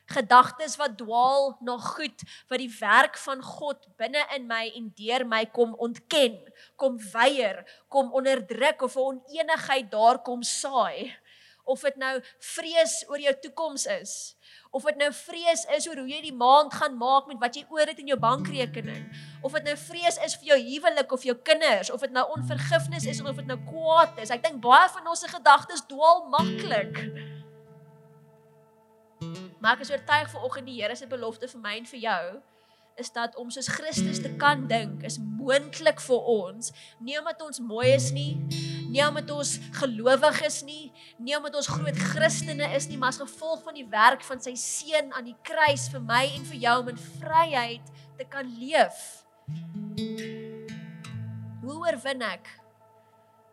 gedagtes 0.07 0.75
wat 0.79 0.97
dwaal 0.97 1.57
na 1.61 1.77
goed 1.77 2.23
wat 2.47 2.61
die 2.61 2.71
werk 2.79 3.17
van 3.19 3.43
God 3.43 3.87
binne 3.99 4.23
in 4.35 4.47
my 4.47 4.65
en 4.75 4.89
deur 4.95 5.25
my 5.27 5.43
kom 5.51 5.75
ontken, 5.83 6.39
kom 6.75 6.97
weier, 7.13 7.63
kom 7.91 8.13
onderdruk 8.15 8.81
of 8.81 8.95
'n 8.95 8.99
onenigheid 9.11 9.91
daar 9.91 10.19
kom 10.23 10.43
saai. 10.43 11.13
Of 11.67 11.81
dit 11.81 11.95
nou 11.95 12.21
vrees 12.39 13.03
oor 13.09 13.19
jou 13.19 13.33
toekoms 13.41 13.85
is, 13.85 14.35
of 14.71 14.83
dit 14.83 14.95
nou 14.95 15.13
vrees 15.13 15.65
is 15.75 15.87
oor 15.87 15.97
hoe 15.97 16.07
jy 16.07 16.21
die 16.21 16.33
maand 16.35 16.73
gaan 16.73 16.97
maak 16.97 17.27
met 17.27 17.39
wat 17.41 17.55
jy 17.55 17.65
oor 17.69 17.87
het 17.87 17.99
in 17.99 18.07
jou 18.07 18.19
bankrekening, 18.19 19.03
of 19.43 19.51
dit 19.51 19.63
nou 19.63 19.75
vrees 19.75 20.17
is 20.17 20.35
vir 20.35 20.45
jou 20.45 20.59
huwelik 20.59 21.11
of 21.11 21.23
jou 21.23 21.35
kinders, 21.35 21.91
of 21.91 21.99
dit 21.99 22.11
nou 22.11 22.23
onvergifnis 22.31 23.05
is 23.05 23.21
of 23.21 23.35
dit 23.35 23.45
nou 23.45 23.59
kwaad 23.67 24.17
is. 24.17 24.31
Ek 24.31 24.43
dink 24.43 24.61
baie 24.61 24.89
van 24.89 25.07
ons 25.07 25.19
se 25.19 25.27
gedagtes 25.27 25.83
dwaal 25.87 26.29
maklik. 26.29 27.03
Maar 29.59 29.77
ek 29.77 29.87
is 29.87 29.91
oortuig 29.91 30.29
vanoggend 30.29 30.69
die 30.69 30.77
Here 30.81 30.95
se 30.95 31.07
belofte 31.09 31.49
vir 31.49 31.61
my 31.63 31.75
en 31.79 31.89
vir 31.89 32.01
jou 32.03 32.21
is 32.97 33.11
dat 33.13 33.35
om 33.37 33.49
soos 33.53 33.67
Christus 33.69 34.19
te 34.23 34.31
kan 34.41 34.63
dink 34.69 35.03
is 35.05 35.19
moontlik 35.21 35.99
vir 36.01 36.29
ons, 36.33 36.71
nie 36.97 37.17
omdat 37.19 37.43
ons 37.45 37.61
mooi 37.61 37.91
is 37.93 38.07
nie, 38.15 38.31
nie 38.89 39.03
omdat 39.05 39.29
ons 39.35 39.51
gelowig 39.77 40.41
is 40.47 40.63
nie, 40.65 40.89
nie 41.21 41.37
omdat 41.37 41.59
ons 41.61 41.69
groot 41.69 42.01
Christene 42.09 42.71
is 42.73 42.89
nie, 42.89 42.97
maar 42.97 43.13
as 43.13 43.21
gevolg 43.21 43.61
van 43.67 43.77
die 43.77 43.85
werk 43.91 44.25
van 44.25 44.41
sy 44.41 44.55
seun 44.57 45.13
aan 45.13 45.29
die 45.29 45.37
kruis 45.45 45.85
vir 45.93 46.01
my 46.09 46.23
en 46.39 46.49
vir 46.49 46.61
jou 46.65 46.75
om 46.81 46.91
in 46.93 47.01
vryheid 47.21 47.93
te 48.17 48.25
kan 48.25 48.49
leef. 48.57 49.03
Hoe 51.61 51.81
oorwin 51.85 52.25
ek 52.25 52.49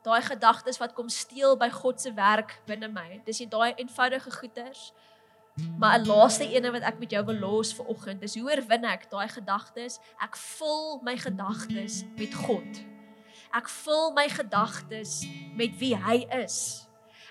daai 0.05 0.23
gedagtes 0.25 0.81
wat 0.81 0.97
kom 0.97 1.13
steel 1.13 1.53
by 1.61 1.69
God 1.73 2.01
se 2.01 2.17
werk 2.17 2.63
binne 2.69 2.89
my? 2.89 3.21
Dis 3.29 3.45
nie 3.45 3.53
daai 3.53 3.75
eenvoudige 3.77 4.33
goeters 4.41 4.89
nie 4.89 5.13
Maar 5.79 5.99
'n 5.99 6.07
laaste 6.07 6.51
ene 6.51 6.71
wat 6.71 6.83
ek 6.83 6.99
met 6.99 7.11
jou 7.11 7.25
wil 7.25 7.39
los 7.39 7.75
vir 7.75 7.87
oggend 7.87 8.23
is 8.23 8.35
hoe 8.35 8.51
oorwin 8.51 8.85
ek 8.85 9.11
daai 9.11 9.29
gedagtes? 9.29 10.01
Ek 10.19 10.37
vul 10.37 11.01
my 11.03 11.17
gedagtes 11.17 12.05
met 12.19 12.35
God. 12.35 12.83
Ek 13.55 13.69
vul 13.69 14.13
my 14.13 14.29
gedagtes 14.29 15.27
met 15.55 15.79
wie 15.79 15.95
hy 15.97 16.27
is. 16.43 16.89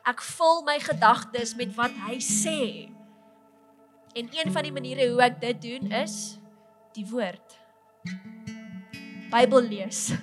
Ek 0.07 0.21
vul 0.21 0.63
my 0.63 0.79
gedagtes 0.79 1.55
met 1.55 1.75
wat 1.75 1.91
hy 2.07 2.15
sê. 2.19 2.91
En 4.15 4.29
een 4.31 4.51
van 4.51 4.63
die 4.63 4.71
maniere 4.71 5.09
hoe 5.11 5.21
ek 5.21 5.41
dit 5.41 5.61
doen 5.61 5.91
is 5.91 6.39
die 6.93 7.05
woord. 7.05 7.59
Bybel 9.31 9.61
lees. 9.61 10.13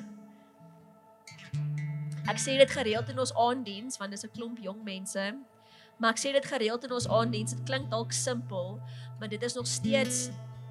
Ek 2.30 2.38
sê 2.38 2.56
dit 2.56 2.70
gereeld 2.70 3.08
in 3.08 3.18
ons 3.18 3.34
aanddiens 3.34 3.96
want 3.98 4.10
dis 4.10 4.24
'n 4.24 4.32
klomp 4.32 4.58
jong 4.58 4.82
mense 4.84 5.34
Maar 6.00 6.14
ek 6.16 6.22
sê 6.22 6.32
dit 6.32 6.46
gereeld 6.48 6.84
in 6.88 6.94
ons 6.96 7.08
aanddiens. 7.12 7.52
Dit 7.52 7.66
klink 7.68 7.90
dalk 7.92 8.14
simpel, 8.16 8.78
maar 9.20 9.28
dit 9.28 9.42
is 9.44 9.54
nog 9.54 9.68
steeds 9.68 10.30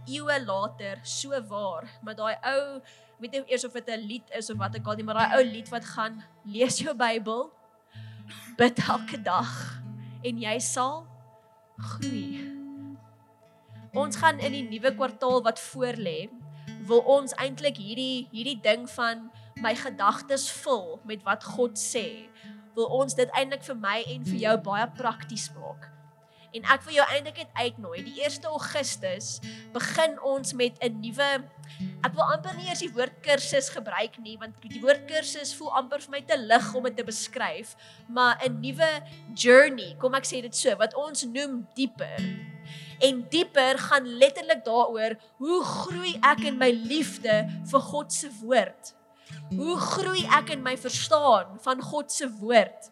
eeue 0.10 0.38
later 0.46 0.98
so 1.06 1.38
waar. 1.52 1.86
Maar 2.02 2.18
daai 2.18 2.36
ou, 2.50 2.82
weet 3.22 3.36
nie 3.36 3.44
eers 3.54 3.66
of 3.68 3.78
dit 3.78 3.90
'n 3.94 4.08
lied 4.10 4.28
is 4.34 4.50
of 4.50 4.58
wat 4.58 4.76
ek 4.76 4.88
al 4.88 4.98
nie, 4.98 5.06
maar 5.06 5.22
daai 5.22 5.38
ou 5.38 5.44
lied 5.46 5.70
wat 5.70 5.86
gaan 5.86 6.24
lees 6.46 6.80
jou 6.80 6.96
Bybel, 6.96 7.52
bid 8.58 8.80
elke 8.90 9.22
dag 9.22 9.82
en 10.24 10.42
jy 10.42 10.58
sal 10.60 11.06
groei. 11.78 12.58
Ons 13.94 14.16
gaan 14.16 14.40
in 14.40 14.52
die 14.52 14.68
nuwe 14.70 14.96
kwartaal 14.96 15.44
wat 15.44 15.60
voorlê, 15.60 16.30
wil 16.90 17.02
ons 17.06 17.34
eintlik 17.38 17.78
hierdie 17.78 18.28
hierdie 18.32 18.60
ding 18.62 18.90
van 18.90 19.30
my 19.62 19.76
gedagtes 19.76 20.50
vul 20.64 21.00
met 21.06 21.24
wat 21.24 21.44
God 21.44 21.78
sê 21.78 22.30
wil 22.76 22.86
ons 23.02 23.16
dit 23.16 23.30
eintlik 23.38 23.64
vir 23.64 23.76
my 23.76 24.04
en 24.16 24.26
vir 24.26 24.44
jou 24.48 24.58
baie 24.58 24.88
prakties 24.98 25.50
maak. 25.56 25.90
En 26.54 26.66
ek 26.74 26.82
wil 26.88 26.96
jou 26.98 27.06
eintlik 27.14 27.44
uitnooi. 27.54 28.02
Die 28.04 28.24
1 28.26 28.48
Augustus 28.50 29.38
begin 29.74 30.18
ons 30.26 30.54
met 30.54 30.78
'n 30.82 31.00
nuwe 31.02 31.46
ek 32.04 32.16
wil 32.16 32.26
amper 32.34 32.56
nie 32.58 32.68
eers 32.70 32.82
die 32.84 32.92
woord 32.96 33.16
kursus 33.26 33.70
gebruik 33.70 34.18
nie 34.24 34.38
want 34.40 34.56
die 34.64 34.82
woord 34.82 35.06
kursus 35.10 35.54
voel 35.58 35.72
amper 35.82 36.02
vir 36.06 36.12
my 36.16 36.22
te 36.22 36.38
lig 36.38 36.70
om 36.76 36.84
dit 36.84 36.96
te 37.00 37.04
beskryf, 37.04 37.76
maar 38.08 38.40
'n 38.44 38.60
nuwe 38.62 38.92
journey, 39.36 39.96
kom 40.00 40.16
ek 40.16 40.26
sê 40.26 40.42
dit 40.42 40.56
so, 40.56 40.76
wat 40.76 40.96
ons 40.96 41.24
noem 41.24 41.68
dieper. 41.76 42.20
En 43.02 43.26
dieper 43.30 43.78
gaan 43.78 44.06
letterlik 44.20 44.66
daaroor 44.66 45.16
hoe 45.38 45.64
groei 45.64 46.20
ek 46.24 46.44
in 46.44 46.58
my 46.58 46.72
liefde 46.72 47.48
vir 47.72 47.82
God 47.82 48.12
se 48.12 48.30
woord. 48.42 48.99
Hoe 49.50 49.76
groei 49.82 50.24
ek 50.40 50.54
in 50.56 50.64
my 50.66 50.76
verstaan 50.78 51.58
van 51.64 51.82
God 51.82 52.12
se 52.12 52.30
woord? 52.40 52.92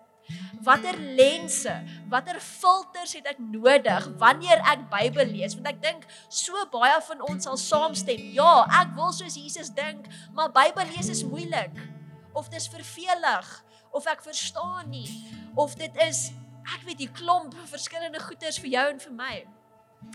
Watter 0.65 0.97
lense, 0.99 1.71
watter 2.11 2.39
filters 2.43 3.13
het 3.15 3.27
ek 3.31 3.37
nodig 3.39 4.07
wanneer 4.19 4.59
ek 4.67 4.87
Bybel 4.91 5.29
lees? 5.31 5.55
Want 5.55 5.69
ek 5.71 5.79
dink 5.83 6.07
so 6.27 6.65
baie 6.73 6.97
van 7.07 7.21
ons 7.29 7.47
sal 7.47 7.59
saamstem. 7.61 8.25
Ja, 8.35 8.65
ek 8.81 8.91
wil 8.97 9.13
soos 9.15 9.37
Jesus 9.39 9.71
dink, 9.75 10.09
maar 10.35 10.51
Bybel 10.55 10.89
lees 10.95 11.11
is 11.13 11.23
moeilik. 11.23 11.77
Of 12.35 12.51
dit 12.51 12.59
is 12.59 12.67
vervelig, 12.69 13.53
of 13.95 14.09
ek 14.09 14.25
verstaan 14.25 14.91
nie, 14.91 15.07
of 15.55 15.77
dit 15.79 16.03
is 16.05 16.27
ek 16.67 16.83
weet 16.83 16.99
die 16.99 17.13
klomp 17.15 17.55
verskillende 17.71 18.19
goeters 18.19 18.59
vir 18.59 18.73
jou 18.73 18.85
en 18.91 18.99
vir 18.99 19.15
my. 19.15 19.35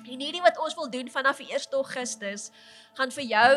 En 0.04 0.20
hierdie 0.20 0.44
wat 0.44 0.60
ons 0.60 0.76
wil 0.76 0.90
doen 0.92 1.08
vanaf 1.10 1.40
die 1.40 1.50
1 1.50 1.72
Augustus 1.78 2.50
gaan 2.98 3.12
vir 3.14 3.24
jou 3.30 3.52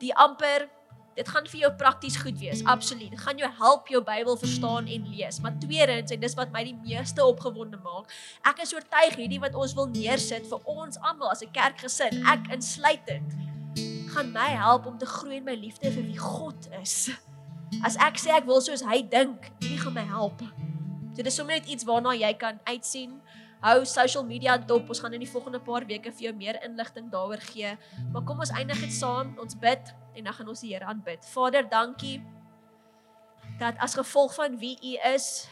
die 0.00 0.14
amper 0.16 0.70
Dit 1.14 1.28
gaan 1.28 1.46
vir 1.50 1.60
jou 1.60 1.70
prakties 1.74 2.16
goed 2.16 2.38
wees, 2.38 2.62
absoluut. 2.64 3.10
Dit 3.10 3.20
gaan 3.20 3.38
jou 3.38 3.50
help 3.58 3.88
jou 3.88 4.00
Bybel 4.04 4.36
verstaan 4.36 4.86
en 4.86 5.08
lees. 5.10 5.40
Maar 5.40 5.58
tweedens, 5.58 6.10
en 6.10 6.20
dis 6.20 6.36
wat 6.38 6.52
my 6.54 6.62
die 6.64 6.76
meeste 6.84 7.24
opgewonde 7.24 7.80
maak, 7.82 8.12
ek 8.46 8.62
is 8.64 8.74
oortuig 8.74 9.18
hierdie 9.18 9.40
wat 9.42 9.58
ons 9.58 9.74
wil 9.74 9.90
neersit 9.90 10.46
vir 10.46 10.70
ons 10.70 11.00
almal 11.02 11.34
as 11.34 11.42
'n 11.42 11.50
kerkgesin, 11.52 12.22
ek 12.26 12.52
insluitend, 12.54 13.34
gaan 14.14 14.32
my 14.32 14.50
help 14.54 14.86
om 14.86 14.98
te 14.98 15.06
groei 15.06 15.36
in 15.36 15.44
my 15.44 15.54
liefde 15.54 15.90
vir 15.90 16.02
wie 16.02 16.18
God 16.18 16.68
is. 16.82 17.10
As 17.82 17.96
ek 17.96 18.18
sê 18.18 18.34
ek 18.34 18.46
wil 18.46 18.60
soos 18.60 18.82
hy 18.82 19.02
dink, 19.02 19.50
hierdie 19.60 19.78
gaan 19.78 19.94
my 19.94 20.06
help. 20.06 20.42
So 21.14 21.22
dis 21.22 21.34
sommer 21.34 21.58
net 21.58 21.68
iets 21.68 21.84
waarna 21.84 22.14
jy 22.14 22.32
kan 22.38 22.60
uitsien 22.64 23.20
hou 23.60 23.84
social 23.84 24.24
media 24.24 24.56
dop. 24.58 24.88
Ons 24.88 25.00
gaan 25.02 25.14
in 25.16 25.22
die 25.24 25.30
volgende 25.30 25.60
paar 25.62 25.86
weke 25.88 26.12
vir 26.12 26.30
jou 26.30 26.34
meer 26.36 26.58
inligting 26.64 27.10
daaroor 27.12 27.42
gee. 27.50 27.76
Maar 28.12 28.24
kom 28.28 28.40
ons 28.40 28.52
eindig 28.56 28.80
dit 28.80 28.92
saam. 28.94 29.34
Ons 29.40 29.58
bid 29.60 29.92
en 30.16 30.28
dan 30.28 30.36
gaan 30.36 30.52
ons 30.52 30.64
die 30.64 30.72
Here 30.74 30.88
aanbid. 30.88 31.24
Vader, 31.32 31.68
dankie 31.68 32.18
dat 33.60 33.76
as 33.82 33.96
gevolg 33.98 34.34
van 34.34 34.56
wie 34.60 34.76
U 34.80 34.96
is, 35.12 35.48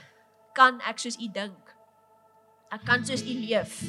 kan 0.56 0.80
ek 0.88 1.00
soos 1.02 1.18
U 1.20 1.28
dink. 1.32 1.74
Ek 2.72 2.84
kan 2.88 3.04
soos 3.04 3.24
U 3.24 3.34
leef. 3.36 3.82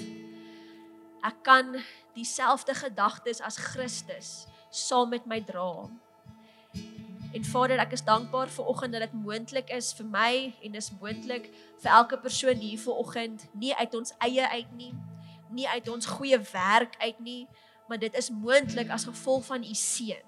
Ek 1.26 1.42
kan 1.44 1.76
dieselfde 2.16 2.76
gedagtes 2.76 3.42
as 3.44 3.60
Christus 3.60 4.48
saam 4.72 5.12
met 5.12 5.26
my 5.28 5.40
dra. 5.44 5.88
En 7.30 7.46
Vader, 7.46 7.78
ek 7.78 7.92
is 7.94 8.02
dankbaar 8.02 8.50
vir 8.50 8.70
oggend 8.72 8.96
dat 8.96 9.04
dit 9.06 9.18
moontlik 9.22 9.70
is 9.76 9.92
vir 9.94 10.08
my 10.10 10.32
en 10.66 10.74
dis 10.74 10.88
moontlik 10.98 11.50
vir 11.84 11.92
elke 11.94 12.18
persoon 12.18 12.58
hier 12.58 12.80
vanoggend, 12.82 13.44
nie 13.54 13.70
uit 13.78 13.98
ons 14.00 14.16
eie 14.26 14.48
uit 14.50 14.72
nie, 14.78 14.94
nie 15.54 15.68
uit 15.70 15.90
ons 15.94 16.10
goeie 16.10 16.40
werk 16.50 16.98
uit 17.04 17.20
nie, 17.22 17.44
maar 17.90 18.02
dit 18.02 18.18
is 18.18 18.32
moontlik 18.34 18.90
as 18.90 19.06
gevolg 19.06 19.46
van 19.46 19.62
u 19.62 19.76
seun. 19.78 20.26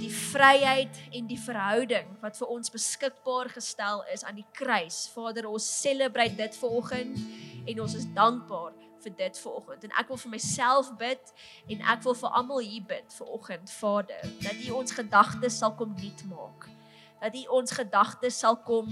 Die 0.00 0.08
vryheid 0.12 0.96
en 1.12 1.28
die 1.28 1.40
verhouding 1.40 2.08
wat 2.24 2.40
vir 2.40 2.54
ons 2.56 2.72
beskikbaar 2.72 3.52
gestel 3.52 4.00
is 4.12 4.24
aan 4.24 4.40
die 4.40 4.48
kruis. 4.56 5.04
Vader, 5.12 5.50
ons 5.52 5.68
celebrate 5.82 6.36
dit 6.40 6.56
vanoggend 6.64 7.20
en 7.68 7.84
ons 7.84 8.00
is 8.00 8.08
dankbaar 8.16 8.72
vir 9.04 9.14
dit 9.16 9.38
vir 9.44 9.52
oggend. 9.52 9.84
En 9.84 9.96
ek 10.00 10.12
wil 10.12 10.20
vir 10.24 10.32
myself 10.34 10.92
bid 11.00 11.32
en 11.68 11.82
ek 11.94 12.04
wil 12.06 12.16
vir 12.18 12.36
almal 12.40 12.62
hier 12.64 12.86
bid 12.88 13.16
vir 13.18 13.32
oggend, 13.38 13.72
Vader, 13.80 14.28
dat 14.44 14.64
U 14.68 14.78
ons 14.82 14.96
gedagtes 14.98 15.58
sal 15.58 15.74
kom 15.78 15.94
nuut 15.98 16.24
maak. 16.30 16.68
Dat 17.22 17.36
U 17.38 17.44
ons 17.60 17.74
gedagtes 17.78 18.38
sal 18.42 18.58
kom 18.66 18.90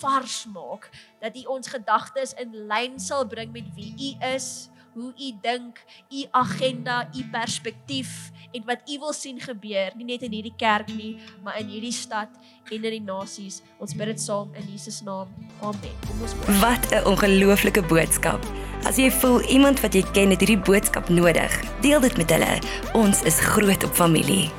vars 0.00 0.40
maak, 0.54 0.88
dat 1.20 1.36
U 1.36 1.44
ons 1.58 1.68
gedagtes 1.68 2.34
in 2.40 2.56
lyn 2.70 2.98
sal 3.00 3.26
bring 3.28 3.52
met 3.52 3.68
wie 3.76 3.92
U 3.92 4.10
is, 4.34 4.68
hoe 4.94 5.12
U 5.12 5.28
dink, 5.42 5.80
U 6.10 6.24
agenda, 6.30 7.08
U 7.14 7.24
perspektief 7.32 8.30
en 8.52 8.64
wat 8.64 8.84
U 8.88 8.98
wil 8.98 9.12
sien 9.12 9.40
gebeur, 9.40 9.92
nie 9.96 10.08
net 10.08 10.24
in 10.26 10.32
hierdie 10.32 10.54
kerk 10.56 10.88
nie, 10.94 11.16
maar 11.44 11.58
in 11.60 11.68
hierdie 11.68 11.92
stad 11.92 12.32
en 12.70 12.78
in 12.78 12.96
die 12.98 13.04
nasies. 13.04 13.62
Ons 13.78 13.94
bid 13.98 14.12
dit 14.12 14.20
saam 14.20 14.54
in 14.54 14.64
Jesus 14.72 15.02
naam. 15.06 15.28
Amen. 15.60 15.94
Kom 16.06 16.22
ons 16.22 16.34
bid. 16.38 16.60
Wat 16.62 16.92
'n 16.92 17.04
ongelooflike 17.04 17.82
boodskap. 17.88 18.40
As 18.86 18.96
jy 18.96 19.10
voel 19.10 19.42
iemand 19.50 19.80
wat 19.80 19.94
jy 19.94 20.04
ken 20.12 20.30
het 20.30 20.40
hierdie 20.40 20.62
boodskap 20.62 21.08
nodig, 21.08 21.52
deel 21.80 22.00
dit 22.00 22.16
met 22.16 22.30
hulle. 22.30 22.60
Ons 22.94 23.22
is 23.22 23.40
groot 23.40 23.84
op 23.84 23.92
familie. 23.92 24.50